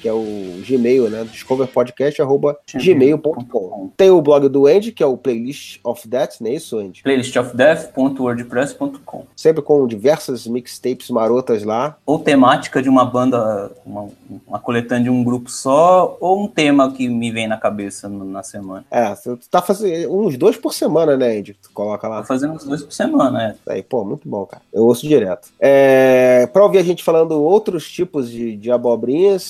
que 0.00 0.08
é 0.08 0.12
o 0.12 0.24
Gmail, 0.66 1.10
né? 1.10 1.26
discoverpodcast.gmail.com. 1.30 3.90
Tem 3.96 4.10
o 4.10 4.20
blog 4.22 4.48
do 4.48 4.66
Andy, 4.66 4.90
que 4.92 5.02
é 5.02 5.06
o 5.06 5.16
Playlist 5.16 5.80
of 5.84 6.08
That, 6.08 6.42
não 6.42 6.50
é 6.50 6.54
isso, 6.54 6.78
Andy? 6.78 7.02
playlistofdeath.wordpress.com 7.02 9.24
Sempre 9.36 9.62
com 9.62 9.86
diversas 9.86 10.46
mixtapes 10.46 11.10
marotas 11.10 11.64
lá. 11.64 11.96
Ou 12.04 12.18
temática 12.18 12.82
de 12.82 12.88
uma 12.88 13.04
banda, 13.04 13.70
uma, 13.84 14.08
uma 14.46 14.58
coletânea 14.58 15.04
de 15.04 15.10
um 15.10 15.22
grupo 15.24 15.50
só, 15.50 16.16
ou 16.20 16.44
um 16.44 16.48
tema 16.48 16.92
que 16.92 17.08
me 17.08 17.30
vem 17.30 17.46
na 17.46 17.56
cabeça 17.56 18.08
na 18.08 18.42
semana. 18.42 18.84
É, 18.90 19.14
você 19.14 19.38
tá 19.50 19.62
fazendo 19.62 20.12
uns 20.14 20.36
dois 20.36 20.56
por 20.56 20.74
semana, 20.74 21.16
né, 21.16 21.38
Andy? 21.38 21.54
Tu 21.54 21.70
coloca 21.72 22.08
lá. 22.08 22.20
Tô 22.20 22.26
fazendo 22.26 22.54
uns 22.54 22.64
dois 22.64 22.82
por 22.82 22.92
semana, 22.92 23.56
é. 23.66 23.72
Aí, 23.72 23.82
pô, 23.82 24.04
muito 24.04 24.28
bom, 24.28 24.44
cara. 24.46 24.62
Eu 24.72 24.84
ouço 24.84 25.06
direto. 25.06 25.48
É, 25.58 26.48
pra 26.52 26.64
ouvir 26.64 26.78
a 26.78 26.82
gente 26.82 27.02
falando 27.02 27.42
outros 27.42 27.90
tipos 27.90 28.30
de, 28.30 28.56
de 28.56 28.70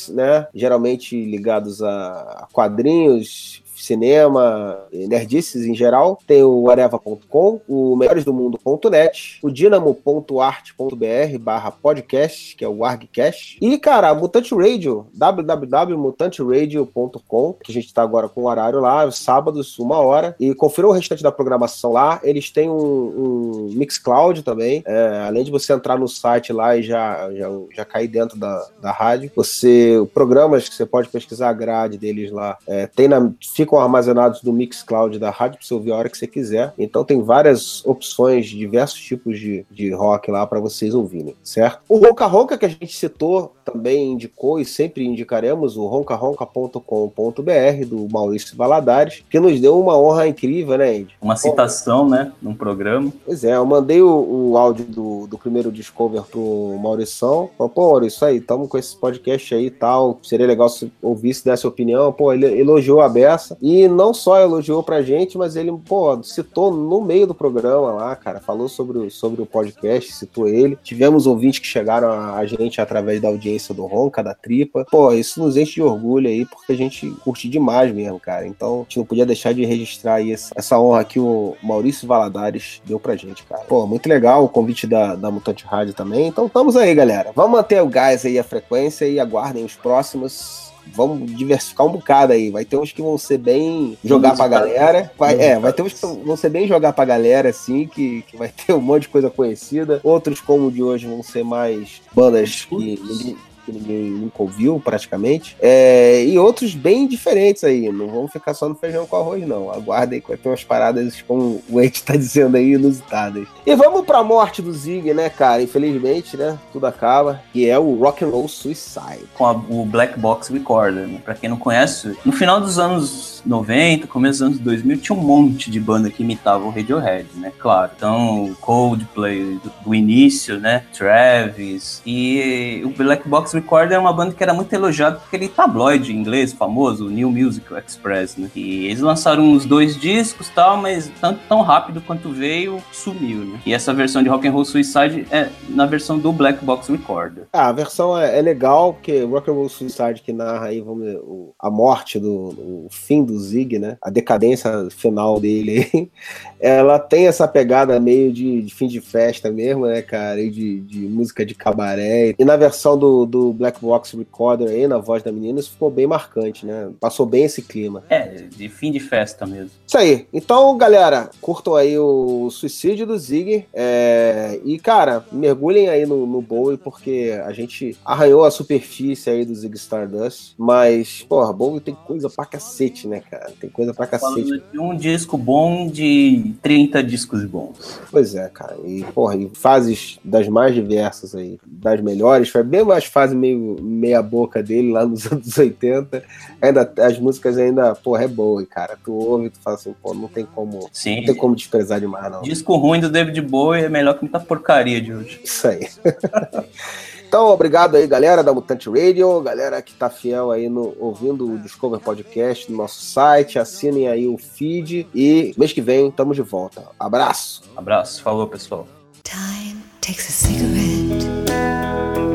né? 0.09 0.47
Geralmente 0.55 1.25
ligados 1.25 1.83
a 1.83 2.49
quadrinhos, 2.53 3.63
cinema, 3.91 4.79
nerdices 4.93 5.67
em 5.67 5.75
geral. 5.75 6.21
Tem 6.27 6.43
o 6.45 6.71
areva.com, 6.71 7.61
o 7.69 7.97
melhoresdomundo.net, 7.97 9.41
o 9.43 9.51
dinamo.art.br 9.51 11.39
barra 11.41 11.73
podcast, 11.73 12.55
que 12.55 12.65
é 12.65 12.69
o 12.69 12.85
ArgCast. 12.85 13.59
E, 13.61 13.77
cara, 13.79 14.15
Mutante 14.15 14.55
Radio, 14.55 15.09
www.mutanteradio.com, 15.13 17.55
que 17.65 17.73
a 17.73 17.75
gente 17.75 17.93
tá 17.93 18.03
agora 18.03 18.29
com 18.29 18.43
o 18.43 18.49
horário 18.49 18.79
lá, 18.81 19.11
sábados, 19.11 19.77
uma 19.79 19.99
hora. 19.99 20.37
E 20.39 20.55
confira 20.55 20.87
o 20.87 20.93
restante 20.93 21.23
da 21.23 21.33
programação 21.33 21.93
lá. 21.93 22.21
Eles 22.23 22.51
têm 22.51 22.69
um, 22.71 22.77
um 22.77 23.71
Mixcloud 23.75 24.45
também. 24.45 24.85
É, 24.87 25.25
além 25.27 25.43
de 25.43 25.51
você 25.51 25.73
entrar 25.73 25.99
no 25.99 26.07
site 26.07 26.53
lá 26.53 26.77
e 26.77 26.83
já, 26.83 27.33
já, 27.33 27.49
já 27.75 27.85
cair 27.85 28.07
dentro 28.07 28.39
da, 28.39 28.65
da 28.81 28.93
rádio, 28.93 29.33
você, 29.35 29.97
programas 30.15 30.69
que 30.69 30.77
você 30.77 30.87
pode 30.87 31.09
pesquisar 31.09 31.49
a 31.49 31.55
grade 31.55 31.99
deles 31.99 32.31
lá, 32.31 32.57
é, 32.67 32.87
tem 32.87 33.09
na, 33.09 33.31
ficam 33.55 33.80
armazenados 33.81 34.43
no 34.43 34.53
Mixcloud 34.53 35.19
da 35.19 35.31
rádio 35.31 35.59
para 35.59 35.67
você 35.67 35.75
ouvir 35.75 35.93
a 35.93 35.97
hora 35.97 36.09
que 36.09 36.19
você 36.19 36.27
quiser. 36.27 36.73
Então 36.79 37.05
tem 37.05 37.23
várias 37.23 37.85
opções 37.85 38.47
de 38.47 38.57
diversos 38.57 39.01
tipos 39.01 39.39
de, 39.39 39.67
de 39.71 39.91
rock 39.93 40.31
lá 40.31 40.47
para 40.47 40.61
vocês 40.61 40.95
ouvirem, 40.95 41.37
certo? 41.43 41.81
O 41.89 41.99
Ronca 41.99 42.27
Ronca 42.27 42.59
que 42.59 42.67
a 42.67 42.69
gente 42.69 42.95
citou 42.97 43.55
também 43.71 44.13
indicou 44.13 44.59
e 44.59 44.65
sempre 44.65 45.05
indicaremos 45.05 45.77
o 45.77 45.87
roncaronca.com.br 45.87 47.85
do 47.87 48.09
Maurício 48.11 48.57
Valadares, 48.57 49.23
que 49.29 49.41
nos 49.41 49.61
deu 49.61 49.79
uma 49.79 49.99
honra 49.99 50.29
incrível, 50.29 50.79
né, 50.79 50.91
Andy? 50.91 51.15
Uma 51.21 51.37
citação, 51.37 52.09
né, 52.09 52.33
num 52.41 52.55
programa. 52.55 53.13
Pois 53.25 53.45
é, 53.45 53.57
eu 53.57 53.67
mandei 53.67 54.03
o, 54.03 54.51
o 54.51 54.57
áudio 54.57 54.85
do, 54.85 55.27
do 55.27 55.39
primeiro 55.39 55.71
Discover 55.71 56.23
pro 56.23 56.77
Maurição. 56.81 57.51
Falei, 57.57 57.73
pô, 57.75 57.91
Maurício, 57.91 58.27
aí, 58.27 58.41
tamo 58.41 58.69
com 58.69 58.79
esse 58.79 58.97
podcast 58.97 59.55
aí 59.55 59.67
e 59.67 59.71
tal. 59.71 60.19
Seria 60.23 60.47
legal 60.47 60.69
se 60.69 60.93
ouvisse 61.03 61.45
dessa 61.45 61.69
opinião. 61.69 62.13
Pô, 62.13 62.33
ele 62.33 62.47
elogiou 62.59 63.01
a 63.01 63.09
beça. 63.09 63.57
E 63.61 63.89
não 63.89 64.13
só 64.13 64.41
elogiou 64.41 64.83
pra 64.83 65.03
gente, 65.03 65.37
mas 65.37 65.57
ele, 65.57 65.73
pô, 65.87 66.23
citou 66.23 66.73
no 66.73 67.01
meio 67.01 67.27
do 67.27 67.35
programa 67.35 67.93
lá, 67.93 68.17
cara. 68.17 68.41
Falou 68.41 68.69
sobre 68.69 68.99
o, 68.99 69.11
sobre 69.11 69.43
o 69.43 69.47
podcast, 69.47 70.13
citou 70.13 70.49
ele. 70.49 70.79
Tivemos 70.83 71.27
ouvintes 71.27 71.61
que 71.61 71.67
chegaram 71.67 72.11
a, 72.11 72.37
a 72.37 72.47
gente 72.47 72.81
através 72.81 73.21
da 73.21 73.29
audiência 73.29 73.60
sequência 73.61 73.75
do 73.75 73.85
Ronca, 73.85 74.23
da 74.23 74.35
Tripa. 74.35 74.87
Pô, 74.91 75.13
isso 75.13 75.41
nos 75.41 75.57
enche 75.57 75.75
de 75.75 75.83
orgulho 75.83 76.29
aí, 76.29 76.47
porque 76.47 76.73
a 76.73 76.77
gente 76.77 77.11
curte 77.23 77.49
demais 77.49 77.93
mesmo, 77.93 78.19
cara. 78.19 78.47
Então, 78.47 78.81
a 78.81 78.83
gente 78.83 78.99
não 78.99 79.05
podia 79.05 79.27
deixar 79.27 79.53
de 79.53 79.65
registrar 79.65 80.15
aí 80.15 80.33
essa, 80.33 80.53
essa 80.57 80.81
honra 80.81 81.05
que 81.05 81.21
o 81.21 81.55
Maurício 81.63 82.09
Valadares 82.09 82.81
deu 82.85 82.99
pra 82.99 83.15
gente, 83.15 83.45
cara. 83.45 83.63
Pô, 83.65 83.87
muito 83.87 84.09
legal 84.09 84.45
o 84.45 84.49
convite 84.49 84.87
da, 84.87 85.15
da 85.15 85.31
Mutante 85.31 85.65
Rádio 85.65 85.95
também. 85.95 86.27
Então, 86.27 86.47
estamos 86.47 86.75
aí, 86.77 86.95
galera. 86.95 87.33
Vamos 87.37 87.53
manter 87.53 87.83
o 87.83 87.87
gás 87.87 88.25
aí, 88.25 88.39
a 88.39 88.45
frequência 88.45 89.07
e 89.07 89.21
aguardem 89.21 89.65
os 89.65 89.75
próximos 89.75 90.71
vamos 90.95 91.35
diversificar 91.37 91.87
um 91.87 91.93
bocado 91.93 92.33
aí. 92.33 92.51
Vai 92.51 92.65
ter 92.65 92.77
uns 92.77 92.93
que 92.93 93.03
vão 93.03 93.17
ser 93.19 93.39
bem 93.39 93.97
jogar 94.05 94.35
pra 94.35 94.49
galera. 94.49 95.11
Vai, 95.19 95.41
é, 95.41 95.59
vai 95.59 95.73
ter 95.73 95.83
uns 95.83 95.95
que 95.95 96.07
vão 96.07 96.37
ser 96.37 96.51
bem 96.51 96.67
jogar 96.67 96.93
pra 96.93 97.05
galera, 97.05 97.51
assim, 97.51 97.87
que, 97.87 98.23
que 98.23 98.37
vai 98.37 98.49
ter 98.49 98.73
um 98.73 98.81
monte 98.81 99.03
de 99.03 99.09
coisa 99.09 99.31
conhecida. 99.31 100.01
Outros, 100.03 100.41
como 100.41 100.67
o 100.67 100.73
de 100.73 100.83
hoje, 100.83 101.07
vão 101.07 101.23
ser 101.23 101.45
mais 101.45 102.03
bandas 102.13 102.65
que 102.65 102.75
ninguém, 102.75 103.37
que 103.71 103.79
ninguém 103.79 104.11
nunca 104.11 104.43
ouviu, 104.43 104.81
praticamente. 104.85 105.57
É, 105.61 106.25
e 106.25 106.39
outros 106.39 106.75
bem 106.75 107.07
diferentes 107.07 107.65
aí. 107.65 107.91
Não 107.91 108.09
vamos 108.09 108.33
ficar 108.33 108.55
só 108.55 108.69
no 108.69 108.75
feijão 108.75 109.07
com 109.07 109.17
arroz, 109.17 109.47
não. 109.47 109.71
Aguardem 109.71 110.21
que 110.21 110.29
vai 110.29 110.37
ter 110.37 110.49
umas 110.49 110.65
paradas, 110.65 111.21
como 111.23 111.63
o 111.69 111.81
Ed 111.81 112.03
tá 112.03 112.17
dizendo 112.17 112.57
aí, 112.57 112.73
inusitadas. 112.73 113.47
E 113.67 113.75
vamos 113.75 114.05
pra 114.05 114.23
morte 114.23 114.61
do 114.63 114.73
Zig, 114.73 115.13
né, 115.15 115.29
cara? 115.29 115.63
Infelizmente, 115.63 116.37
né? 116.37 116.59
Tudo 116.73 116.87
acaba. 116.87 117.41
Que 117.53 117.69
é 117.69 117.79
o 117.79 117.95
Rock 117.97 118.25
and 118.25 118.29
Roll 118.29 118.49
Suicide. 118.49 118.91
com 119.35 119.47
a- 119.47 119.53
o 119.53 119.85
Black 119.85 120.19
Box 120.19 120.49
Recorder. 120.53 121.07
Né? 121.07 121.21
Pra 121.25 121.35
quem 121.35 121.49
não 121.49 121.57
conhece, 121.57 122.17
no 122.25 122.33
final 122.33 122.61
dos 122.61 122.79
anos 122.79 123.43
90, 123.45 124.07
começo 124.07 124.41
dos 124.41 124.43
anos 124.49 124.59
2000, 124.59 124.97
tinha 124.99 125.17
um 125.17 125.23
monte 125.23 125.71
de 125.71 125.81
banda 125.81 126.11
que 126.11 126.23
imitava 126.23 126.65
o 126.65 126.71
Radiohead, 126.71 127.27
né? 127.37 127.53
Claro. 127.59 127.91
Então, 127.97 128.55
Coldplay 128.61 129.59
do, 129.63 129.73
do 129.85 129.95
início, 129.95 130.59
né? 130.59 130.83
Travis. 130.97 132.03
E 132.07 132.83
o 132.85 132.91
Black 132.91 133.29
Box 133.29 133.55
Recorder 133.61 133.97
é 133.97 133.99
uma 134.01 134.13
banda 134.13 134.35
que 134.35 134.43
era 134.43 134.53
muito 134.55 134.73
elogiada 134.73 135.17
por 135.17 135.27
aquele 135.27 135.49
tabloide 135.49 136.15
inglês 136.15 136.53
famoso, 136.53 137.07
o 137.07 137.11
New 137.11 137.31
Music 137.31 137.67
Express, 137.75 138.37
né? 138.37 138.49
E 138.55 138.87
eles 138.87 139.01
lançaram 139.01 139.45
uns 139.45 139.65
dois 139.65 139.97
discos 139.97 140.49
tal, 140.49 140.77
mas 140.77 141.11
tanto 141.21 141.41
tão 141.49 141.61
rápido 141.63 142.01
quanto 142.01 142.31
veio, 142.31 142.79
sumiu, 142.93 143.45
né? 143.45 143.61
E 143.67 143.73
essa 143.73 143.93
versão 143.93 144.23
de 144.23 144.29
Rock 144.29 144.47
and 144.49 144.53
Roll 144.53 144.65
Suicide 144.65 145.27
é 145.31 145.49
na 145.69 145.87
versão 145.87 146.19
do 146.19 146.33
Black 146.33 146.65
Box 146.65 146.89
Recorder. 146.91 147.45
Ah, 147.53 147.69
a 147.69 147.73
versão 147.73 148.19
é, 148.19 148.39
é 148.39 148.43
legal, 148.43 148.95
porque 148.95 149.23
Rock 149.25 149.51
and 149.51 149.55
Roll 149.55 149.69
Suicide 149.69 150.23
que 150.25 150.33
narra 150.33 150.67
aí, 150.67 150.81
vamos 150.81 151.07
o- 151.23 151.53
a 151.59 151.71
morte 151.71 152.19
do, 152.19 152.31
o 152.31 152.89
fim 152.91 153.23
do 153.25 153.39
Zig, 153.39 153.79
né? 153.79 153.97
A 154.03 154.11
decadência 154.11 154.89
final 154.91 155.39
dele. 155.41 156.11
Ela 156.61 156.99
tem 156.99 157.27
essa 157.27 157.49
pegada 157.49 157.99
meio 157.99 158.33
de, 158.33 158.63
de 158.63 158.75
fim 158.75 158.87
de 158.87 159.01
festa 159.01 159.51
mesmo, 159.51 159.87
né, 159.87 160.03
cara? 160.03 160.41
E 160.41 160.51
de, 160.51 160.81
de 160.81 160.99
música 161.01 161.45
de 161.45 161.55
cabaré. 161.55 162.35
E 162.39 162.45
na 162.45 162.57
versão 162.57 162.99
do, 162.99 163.25
do 163.27 163.50
Black 163.53 163.81
Box 163.81 164.17
Recorder 164.17 164.69
aí, 164.69 164.87
na 164.87 164.99
voz 164.99 165.23
da 165.23 165.33
menina, 165.33 165.61
isso 165.61 165.71
ficou 165.73 165.91
bem 165.91 166.07
marcante, 166.07 166.65
né? 166.67 166.91
Passou 167.01 167.27
bem 167.27 167.45
esse 167.45 167.63
clima. 167.63 168.03
É, 168.09 168.45
de 168.51 168.69
fim 168.69 168.91
de 168.93 169.01
festa 169.01 169.47
mesmo. 169.47 169.71
Isso 169.87 169.99
aí. 169.99 170.27
Então, 170.33 170.77
galera, 170.77 171.31
curtam 171.41 171.75
aí 171.75 171.99
o 171.99 172.51
Suicídio 172.51 173.07
do 173.07 173.19
Zig. 173.19 173.67
é, 173.73 174.61
E, 174.65 174.79
cara, 174.79 175.25
mergulhem 175.33 175.89
aí 175.89 176.07
no, 176.07 176.27
no 176.27 176.41
Bowie, 176.43 176.77
porque 176.79 177.41
a 177.45 177.53
gente 177.53 177.97
arranhou 178.05 178.45
a 178.45 178.51
superfície 178.51 179.31
aí 179.31 179.45
do 179.45 179.55
Zig 179.55 179.75
Stardust. 179.77 180.55
Mas, 180.57 181.23
porra, 181.29 181.53
Bowie 181.53 181.81
tem 181.81 181.95
coisa 181.95 182.29
pra 182.29 182.45
cacete, 182.45 183.07
né, 183.09 183.23
cara? 183.31 183.53
Tem 183.61 183.71
coisa 183.71 183.93
pra 183.95 184.07
cacete. 184.07 184.63
Um 184.75 184.97
disco 184.97 185.37
bom 185.37 185.89
de 185.89 186.55
30 186.63 187.03
discos 187.03 187.45
bons. 187.45 188.01
Pois 188.11 188.35
é, 188.35 188.49
cara. 188.49 188.77
E, 188.85 189.05
porra, 189.15 189.37
e 189.37 189.51
fases 189.55 190.19
das 190.25 190.49
mais 190.49 190.75
diversas 190.75 191.35
aí, 191.35 191.59
das 191.67 192.01
melhores. 192.01 192.49
Foi 192.49 192.63
bem 192.63 192.85
mais 192.85 193.05
fase 193.05 193.30
meio 193.33 193.77
meia 193.81 194.23
boca 194.23 194.63
dele 194.63 194.93
lá 194.93 195.05
nos 195.07 195.27
anos 195.31 195.57
80. 195.57 196.23
Ainda, 196.61 196.93
as 196.99 197.19
músicas 197.19 197.57
ainda, 197.59 197.95
porra, 197.95 198.25
é 198.25 198.29
boa, 198.29 198.65
cara. 198.67 198.99
Tu 199.05 199.13
ouve 199.13 199.47
e 199.47 199.51
tu 199.51 199.59
fala 199.61 199.77
assim, 199.77 199.95
pô, 200.03 200.15
não 200.15 200.29
tem 200.29 200.45
como. 200.45 200.89
Sim. 200.93 201.19
Não 201.19 201.27
tem 201.27 201.35
como 201.35 201.57
desprezar 201.57 202.01
demais, 202.01 202.31
não. 202.31 202.43
Disco 202.43 202.77
ruim 202.77 203.01
do 203.01 203.11
David 203.11 203.41
Bowie 203.43 203.85
é 203.85 203.89
melhor 203.89 204.15
que 204.15 204.23
muita 204.23 204.41
porcaria 204.41 205.01
de 205.01 205.13
hoje. 205.13 205.41
Isso 205.45 205.69
aí. 205.69 205.89
Então, 207.31 207.47
obrigado 207.47 207.95
aí, 207.95 208.09
galera 208.09 208.43
da 208.43 208.53
Mutante 208.53 208.91
Radio, 208.91 209.41
galera 209.41 209.81
que 209.81 209.95
tá 209.95 210.11
fiel 210.11 210.51
aí 210.51 210.69
no 210.69 210.97
ouvindo 210.99 211.49
o 211.49 211.59
Discover 211.61 212.01
Podcast 212.01 212.69
no 212.69 212.77
nosso 212.77 213.01
site, 213.03 213.57
assinem 213.57 214.09
aí 214.09 214.27
o 214.27 214.37
feed 214.37 215.07
e 215.15 215.55
mês 215.57 215.73
que 215.73 215.81
vem 215.81 216.09
estamos 216.09 216.35
de 216.35 216.43
volta. 216.43 216.83
Abraço. 216.99 217.63
Abraço, 217.77 218.21
falou 218.21 218.49
pessoal. 218.49 218.89
Time 219.23 219.81
takes 220.01 220.27
a 220.27 220.33
cigarette 220.33 222.30